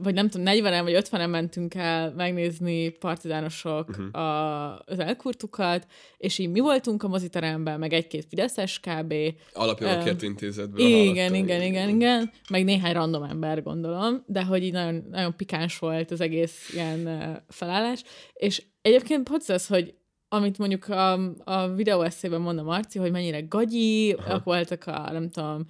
[0.00, 4.22] vagy nem tudom, 40-en vagy 50-en mentünk el megnézni partizánosok uh-huh.
[4.22, 5.86] a, az elkurtukat,
[6.16, 9.14] és így mi voltunk a moziteremben, meg egy-két Fideszes kb.
[9.52, 14.72] Alapjogokért Öm, intézetből Igen, igen, igen, igen, meg néhány random ember, gondolom, de hogy így
[14.72, 19.94] nagyon, nagyon pikáns volt az egész ilyen ö, felállás, és egyébként pont az, hogy
[20.28, 21.12] amit mondjuk a,
[21.44, 24.40] a videó eszében mond a Marci, hogy mennyire gagyi, Aha.
[24.44, 25.66] voltak a, nem tudom,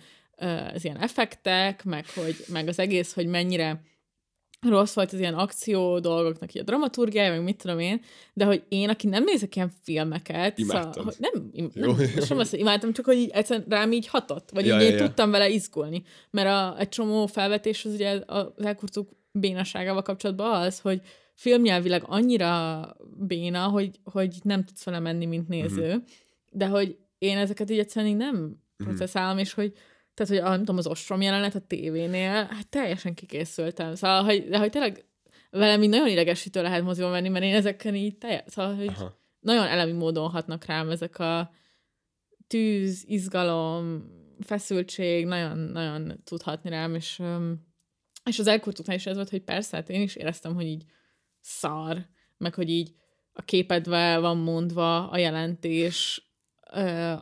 [0.75, 3.83] az ilyen effektek, meg, hogy, meg az egész, hogy mennyire
[4.69, 8.01] rossz volt az ilyen akció dolgoknak, a dramaturgiája, meg mit tudom én,
[8.33, 10.95] de hogy én, aki nem nézek ilyen filmeket, Imádtad.
[10.95, 12.21] szóval, hogy nem, im, nem, jó.
[12.25, 14.97] sem azt, imádtam, csak hogy így egyszerűen rám így hatott, vagy Ja, így ja, én
[14.97, 15.05] ja.
[15.07, 20.81] tudtam vele izgulni, mert a, egy csomó felvetés az ugye az elkurtuk bénaságával kapcsolatban az,
[20.81, 21.01] hogy
[21.35, 25.97] filmnyelvileg annyira béna, hogy, hogy nem tudsz vele menni, mint néző, Mhm.
[26.51, 29.73] de hogy én ezeket így egyszerűen így nem processzálom, és hogy
[30.15, 33.95] tehát, hogy a, nem tudom, az ostrom jelenet a tévénél, hát teljesen kikészültem.
[33.95, 35.05] Szóval, hogy, de hogy tényleg
[35.51, 39.19] velem így nagyon idegesítő lehet moziba menni, mert én ezeken így teljes, szóval, hogy Aha.
[39.41, 41.51] nagyon elemi módon hatnak rám ezek a
[42.47, 44.05] tűz, izgalom,
[44.41, 47.23] feszültség, nagyon, nagyon tudhatni rám, és,
[48.25, 50.85] és az elkurtuknál is ez volt, hogy persze, hát én is éreztem, hogy így
[51.41, 52.07] szar,
[52.39, 52.95] meg hogy így
[53.33, 56.27] a képedve van mondva a jelentés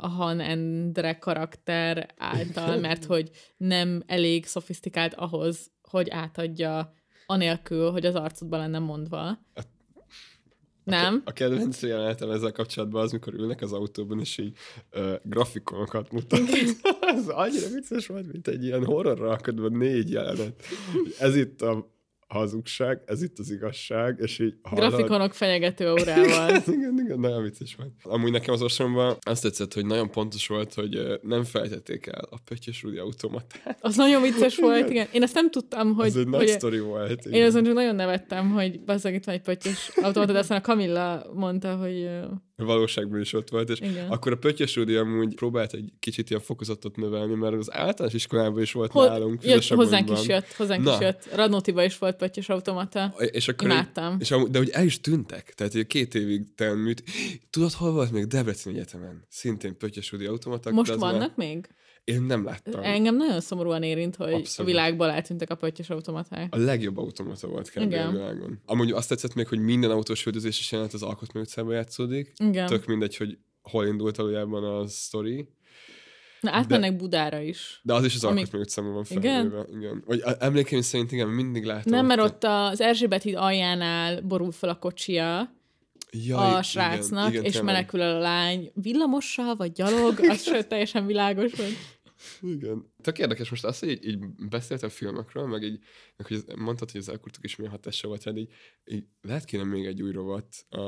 [0.01, 6.94] a Han Endre karakter által, mert hogy nem elég szofisztikált ahhoz, hogy átadja
[7.26, 9.38] anélkül, hogy az arcodban lenne mondva.
[10.84, 11.22] Nem?
[11.24, 14.57] A kedvenc jelenetem ezzel kapcsolatban az, mikor ülnek az autóban, és így
[14.92, 16.40] uh, grafikonokat mutat.
[17.16, 20.62] Ez annyira vicces volt, mint egy ilyen horrorra akadva négy jelenet.
[21.18, 21.90] Ez itt a
[22.31, 26.49] hazugság, ez itt az igazság, és így hallod- Grafikonok fenyegető órával.
[26.51, 27.91] igen, igen, igen, nagyon vicces volt.
[28.03, 32.39] Amúgy nekem az ostromban azt tetszett, hogy nagyon pontos volt, hogy nem feltették el a
[32.45, 33.78] Pöttyös Rudi automatát.
[33.81, 35.07] Az nagyon vicces volt, igen.
[35.12, 36.07] Én ezt nem tudtam, hogy...
[36.07, 37.24] Ez egy nagy sztori volt.
[37.26, 37.47] Én igen.
[37.47, 41.31] azon csak nagyon nevettem, hogy bazzag itt van egy pöttyös automata, de aztán a Kamilla
[41.35, 42.09] mondta, hogy
[42.64, 44.11] valóságban is ott volt, és Igen.
[44.11, 48.62] akkor a Pöttyös Rudi amúgy próbált egy kicsit ilyen fokozatot növelni, mert az általános iskolában
[48.62, 49.44] is volt Ho- nálunk.
[49.44, 50.92] jött, hozzánk is jött, hozzánk Na.
[50.92, 51.28] is jött.
[51.34, 53.14] Radnótiba is volt pöttyös automata.
[53.18, 54.16] És akkor Imádtam.
[54.20, 55.54] És amúgy, de hogy el is tűntek.
[55.54, 57.02] Tehát hogy két évig telműt.
[57.50, 58.26] Tudod, hol volt még?
[58.26, 59.24] Debrecen Egyetemen.
[59.28, 60.72] Szintén Pöttyös Rudi automatak.
[60.72, 61.48] Most vannak Már...
[61.48, 61.68] még?
[62.05, 62.82] Én nem láttam.
[62.82, 64.59] Engem nagyon szomorúan érint, hogy Abszolút.
[64.59, 66.55] a világból eltűntek a pöttyös automaták.
[66.55, 67.78] A legjobb automata volt kb.
[67.78, 68.12] a Igen.
[68.12, 68.61] világon.
[68.66, 72.32] Amúgy azt tetszett még, hogy minden autós üldözéses jelenet az Alkotmány utcában játszódik.
[72.36, 72.66] Igen.
[72.66, 75.48] Tök mindegy, hogy hol indult valójában a sztori.
[76.40, 77.80] Na, átmennek Budára is.
[77.82, 79.51] De az is az Amik- Alkotmány utcában van Igen?
[79.51, 79.78] felvéve.
[79.78, 80.03] Igen.
[80.07, 81.92] Vagy a- emlékeim szerint igen, mindig láttam.
[81.92, 85.55] Nem, mert ott az Erzsébet híd aljánál borul fel a kocsia
[86.12, 87.74] Jaj, a srácnak, igen, és tényleg.
[87.74, 91.98] menekül el a lány villamossal, vagy gyalog, az sőt teljesen világos volt.
[92.42, 92.92] Igen.
[93.02, 95.78] Tök érdekes most az, hogy így, így beszéltem a filmekről, meg így,
[96.16, 98.52] meg hogy ez- mondtad, hogy az elkurtuk is milyen hatása volt rád, így,
[98.84, 100.78] így lehet kéne még egy új rovat, a,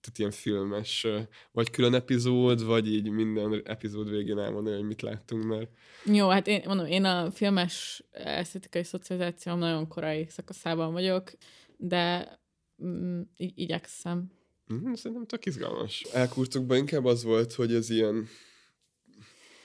[0.00, 1.06] tehát ilyen filmes,
[1.52, 5.70] vagy külön epizód, vagy így minden epizód végén elmondani, hogy mit láttunk, mert
[6.04, 11.30] Jó, hát én mondom, én a filmes esztetikai szocializációm nagyon korai szakaszában vagyok,
[11.76, 12.38] de
[12.84, 14.30] mm, így igyekszem.
[14.72, 16.02] Mm, szerintem tök izgalmas.
[16.12, 18.28] Elkurtukban inkább az volt, hogy ez ilyen,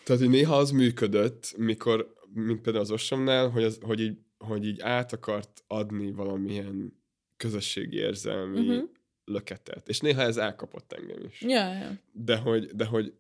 [0.04, 4.66] tehát hogy néha az működött, mikor, mint például az Osomnál, hogy, az, hogy, így, hogy
[4.66, 7.02] így át akart adni valamilyen
[7.38, 8.70] közösségi érzelmi Mhm.
[8.70, 8.90] uh-huh.
[9.26, 9.90] löketet.
[9.90, 11.42] És néha ez elkapott engem is.
[11.42, 12.00] Ja, ja.
[12.12, 13.14] De hogy, de hogy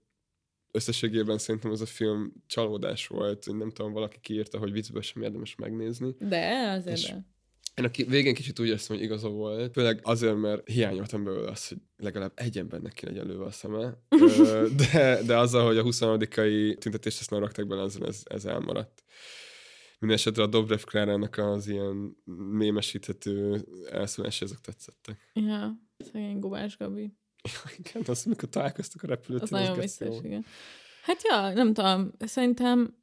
[0.71, 5.21] összességében szerintem ez a film csalódás volt, hogy nem tudom, valaki kiírta, hogy viccből sem
[5.21, 6.15] érdemes megnézni.
[6.19, 7.25] De azért És- de.
[7.75, 11.69] Én a végén kicsit úgy éreztem, hogy igaza volt, főleg azért, mert hiányoltam belőle azt,
[11.69, 13.97] hogy legalább egy embernek ki legyen lőve a szeme.
[14.91, 16.19] De, de azzal, hogy a 23
[16.79, 19.03] tüntetést ezt nem rakták bele, azon ez, ez elmaradt.
[19.99, 22.17] Minden esetre a Dobrev Klárának az ilyen
[22.51, 25.29] mémesíthető elszólása, ezek tetszettek.
[25.33, 27.13] Ja, szegény Gubás Gabi.
[27.77, 30.45] Igen, azt, amikor találkoztuk a Az repülőtéren, nagyon vicces, igen.
[31.03, 32.95] Hát ja, nem tudom, szerintem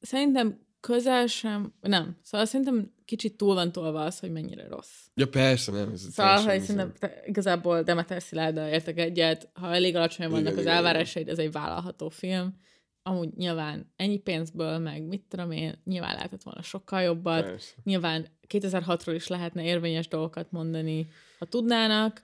[0.00, 5.06] szerintem közel sem, nem, szóval szerintem kicsit túl van tolva az, hogy mennyire rossz.
[5.14, 5.90] Ja, persze, nem.
[5.92, 10.58] Ez Szóval, hogy szerintem te, igazából Demeter Szilárddal értek egyet, ha elég alacsonyan vannak Igen,
[10.58, 12.56] az elvárásaid, ez egy vállalható film.
[13.02, 17.44] Amúgy nyilván ennyi pénzből, meg mit tudom én, nyilván lehetett volna sokkal jobbat.
[17.44, 17.74] Persze.
[17.84, 21.08] Nyilván 2006-ról is lehetne érvényes dolgokat mondani,
[21.38, 22.22] ha tudnának.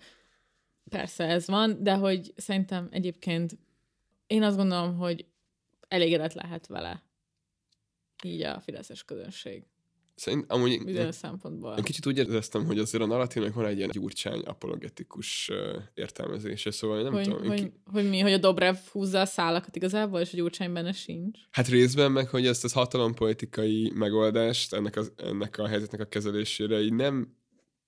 [0.90, 3.58] Persze ez van, de hogy szerintem egyébként
[4.26, 5.26] én azt gondolom, hogy
[5.88, 7.02] elégedett lehet vele.
[8.22, 9.64] Így a fideszes közönség.
[10.14, 11.74] Szerint, amúgy Bizonyos szempontból.
[11.76, 16.70] Én kicsit úgy éreztem, hogy azért a narratívnak van egy ilyen gyurcsány apologetikus uh, értelmezése,
[16.70, 17.46] szóval nem hogy, tudom.
[17.46, 17.72] hogy, ki...
[17.92, 21.38] hogy mi, hogy a Dobrev húzza a szálakat igazából, és a Gyurcsány benne sincs.
[21.50, 26.80] Hát részben meg, hogy ezt az hatalompolitikai megoldást ennek, az, ennek a helyzetnek a kezelésére
[26.80, 27.36] így nem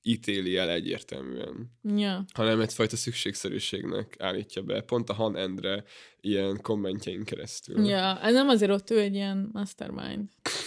[0.09, 2.25] ítéli el egyértelműen, Ja.
[2.35, 5.85] hanem egyfajta szükségszerűségnek állítja be, pont a Han Endre
[6.21, 7.87] ilyen kommentjein keresztül.
[7.87, 10.29] Ja, ez nem azért ott ő egy ilyen mastermind.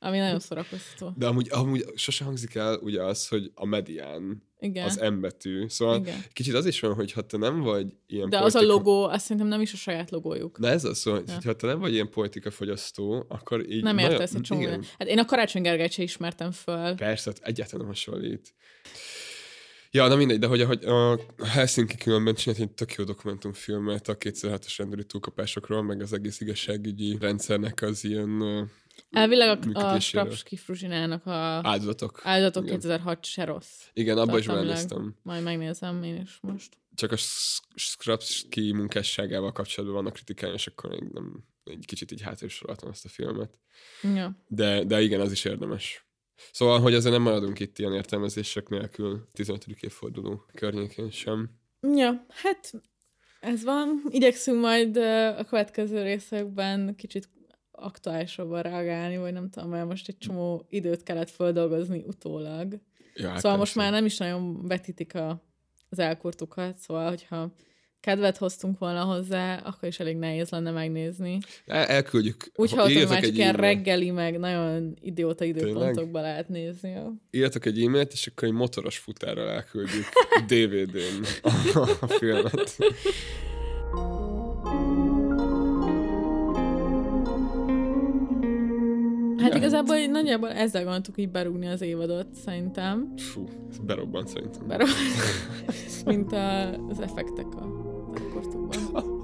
[0.00, 1.12] Ami nagyon szórakoztató.
[1.16, 4.84] De amúgy, amúgy sose hangzik el ugye az, hogy a medián Igen.
[4.84, 5.68] az M betű.
[5.68, 6.24] Szóval Igen.
[6.32, 9.04] kicsit az is van, hogy ha te nem vagy ilyen De az a politika- logó,
[9.04, 10.58] azt szerintem nem is a saját logójuk.
[10.58, 11.38] Na ez az szó, hogy Ja.
[11.44, 13.82] ha te nem vagy ilyen politikafogyasztó, akkor így...
[13.82, 14.60] Nem nagyon- értesz egy csomó.
[14.60, 14.84] Igen.
[14.98, 16.94] Hát én a Karácsony Gergelyt sem ismertem föl.
[16.94, 18.54] persze, hát egyáltalán hasonlít.
[19.90, 24.16] Ja, na mindegy, de hogy, hogy a Helsinki különben csinált egy tök jó dokumentumfilmet a
[24.16, 28.42] 2006-os rendőri túlkapásokról, meg az egész igazságügyi rendszernek az ilyen
[29.10, 30.00] Elvileg a, a.
[30.00, 31.30] Strapski Fruzsinának a
[31.62, 32.20] áldozatok.
[32.22, 32.74] áldozatok Igen.
[32.74, 33.82] 2006 se rossz.
[33.92, 35.14] Igen, abba is belenéztem.
[35.22, 36.76] Majd megnézem én is most.
[36.94, 37.16] Csak a
[37.74, 42.90] Skrapski munkásságával kapcsolatban vannak kritikány, és akkor én nem, egy kicsit így hátra is soroltam
[42.90, 43.58] ezt a filmet.
[44.14, 44.44] Ja.
[44.46, 46.06] De, de igen, az is érdemes.
[46.52, 49.66] Szóval, hogy azért nem maradunk itt ilyen értelmezések nélkül 15.
[49.80, 51.50] évforduló környékén sem.
[51.80, 52.72] Ja, hát
[53.40, 54.02] ez van.
[54.08, 54.96] Igyekszünk majd
[55.36, 57.28] a következő részekben kicsit
[57.80, 62.78] aktuálisabban reagálni, vagy nem tudom, mert most egy csomó időt kellett földolgozni utólag.
[63.14, 65.42] Ja, hát szóval most már nem is nagyon vetítik a,
[65.88, 67.52] az elkurtukat, szóval hogyha
[68.00, 71.38] kedvet hoztunk volna hozzá, akkor is elég nehéz lenne megnézni.
[71.66, 72.50] El, elküldjük.
[72.54, 76.90] Úgy Ha- írjatok már ilyen reggeli, meg nagyon idióta időpontokba lehet nézni.
[76.90, 77.14] Ja.
[77.30, 80.06] Írjatok egy e-mailt, és akkor egy motoros futárral elküldjük
[80.48, 82.76] DVD-n a, a filmet.
[90.28, 93.12] nagyjából ezzel gondoltuk így berúgni az évadot, szerintem.
[93.16, 94.66] Fú, ez berobbant szerintem.
[94.66, 94.82] Bár
[96.06, 97.66] mint a, az effektek a
[98.14, 98.76] zenekortukban.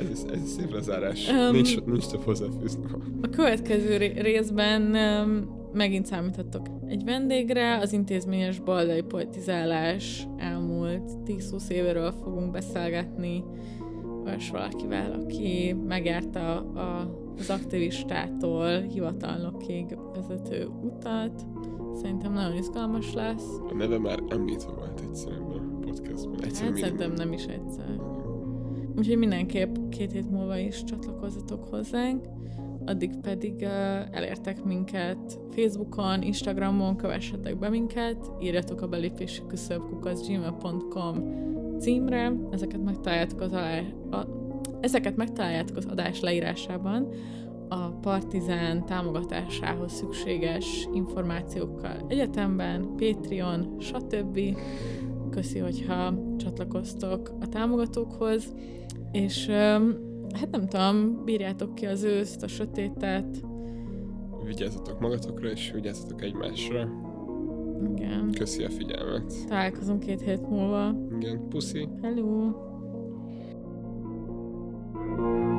[0.00, 1.28] Ez, is- ez is szép lezárás.
[1.30, 2.84] Öm, nincs, nincs több hozzáfűzni.
[3.22, 11.68] A következő ré- részben um, megint számíthatok egy vendégre, az intézményes baldai politizálás elmúlt 10-20
[11.68, 13.44] évéről fogunk beszélgetni,
[14.24, 21.46] olyas valakivel, aki megjárta a, az aktivistától hivatalnokig vezető utat.
[21.94, 23.46] Szerintem nagyon izgalmas lesz.
[23.70, 26.44] A neve már említve volt egyszer ebben a podcastban.
[26.44, 28.00] Egyszer Hát szerintem nem is egyszer.
[28.96, 32.26] Úgyhogy mindenképp két hét múlva is csatlakozzatok hozzánk.
[32.84, 33.70] Addig pedig uh,
[34.16, 41.46] elértek minket Facebookon, Instagramon, kövessetek be minket, írjatok a belépési küszöb gmail.com
[41.78, 43.80] címre, ezeket megtaláljátok az alá,
[44.10, 44.47] a,
[44.80, 47.08] Ezeket megtaláljátok az adás leírásában,
[47.68, 54.40] a Partizán támogatásához szükséges információkkal egyetemben, Patreon, stb.
[55.30, 58.54] Köszi, hogyha csatlakoztok a támogatókhoz,
[59.12, 59.46] és
[60.32, 63.40] hát nem tudom, bírjátok ki az őszt, a sötétet.
[64.44, 66.88] Vigyázzatok magatokra, és vigyázzatok egymásra.
[67.94, 68.30] Igen.
[68.38, 69.34] Köszi a figyelmet.
[69.48, 70.94] Találkozunk két hét múlva.
[71.18, 71.88] Igen, puszi.
[72.02, 72.66] Hello!
[75.18, 75.58] Música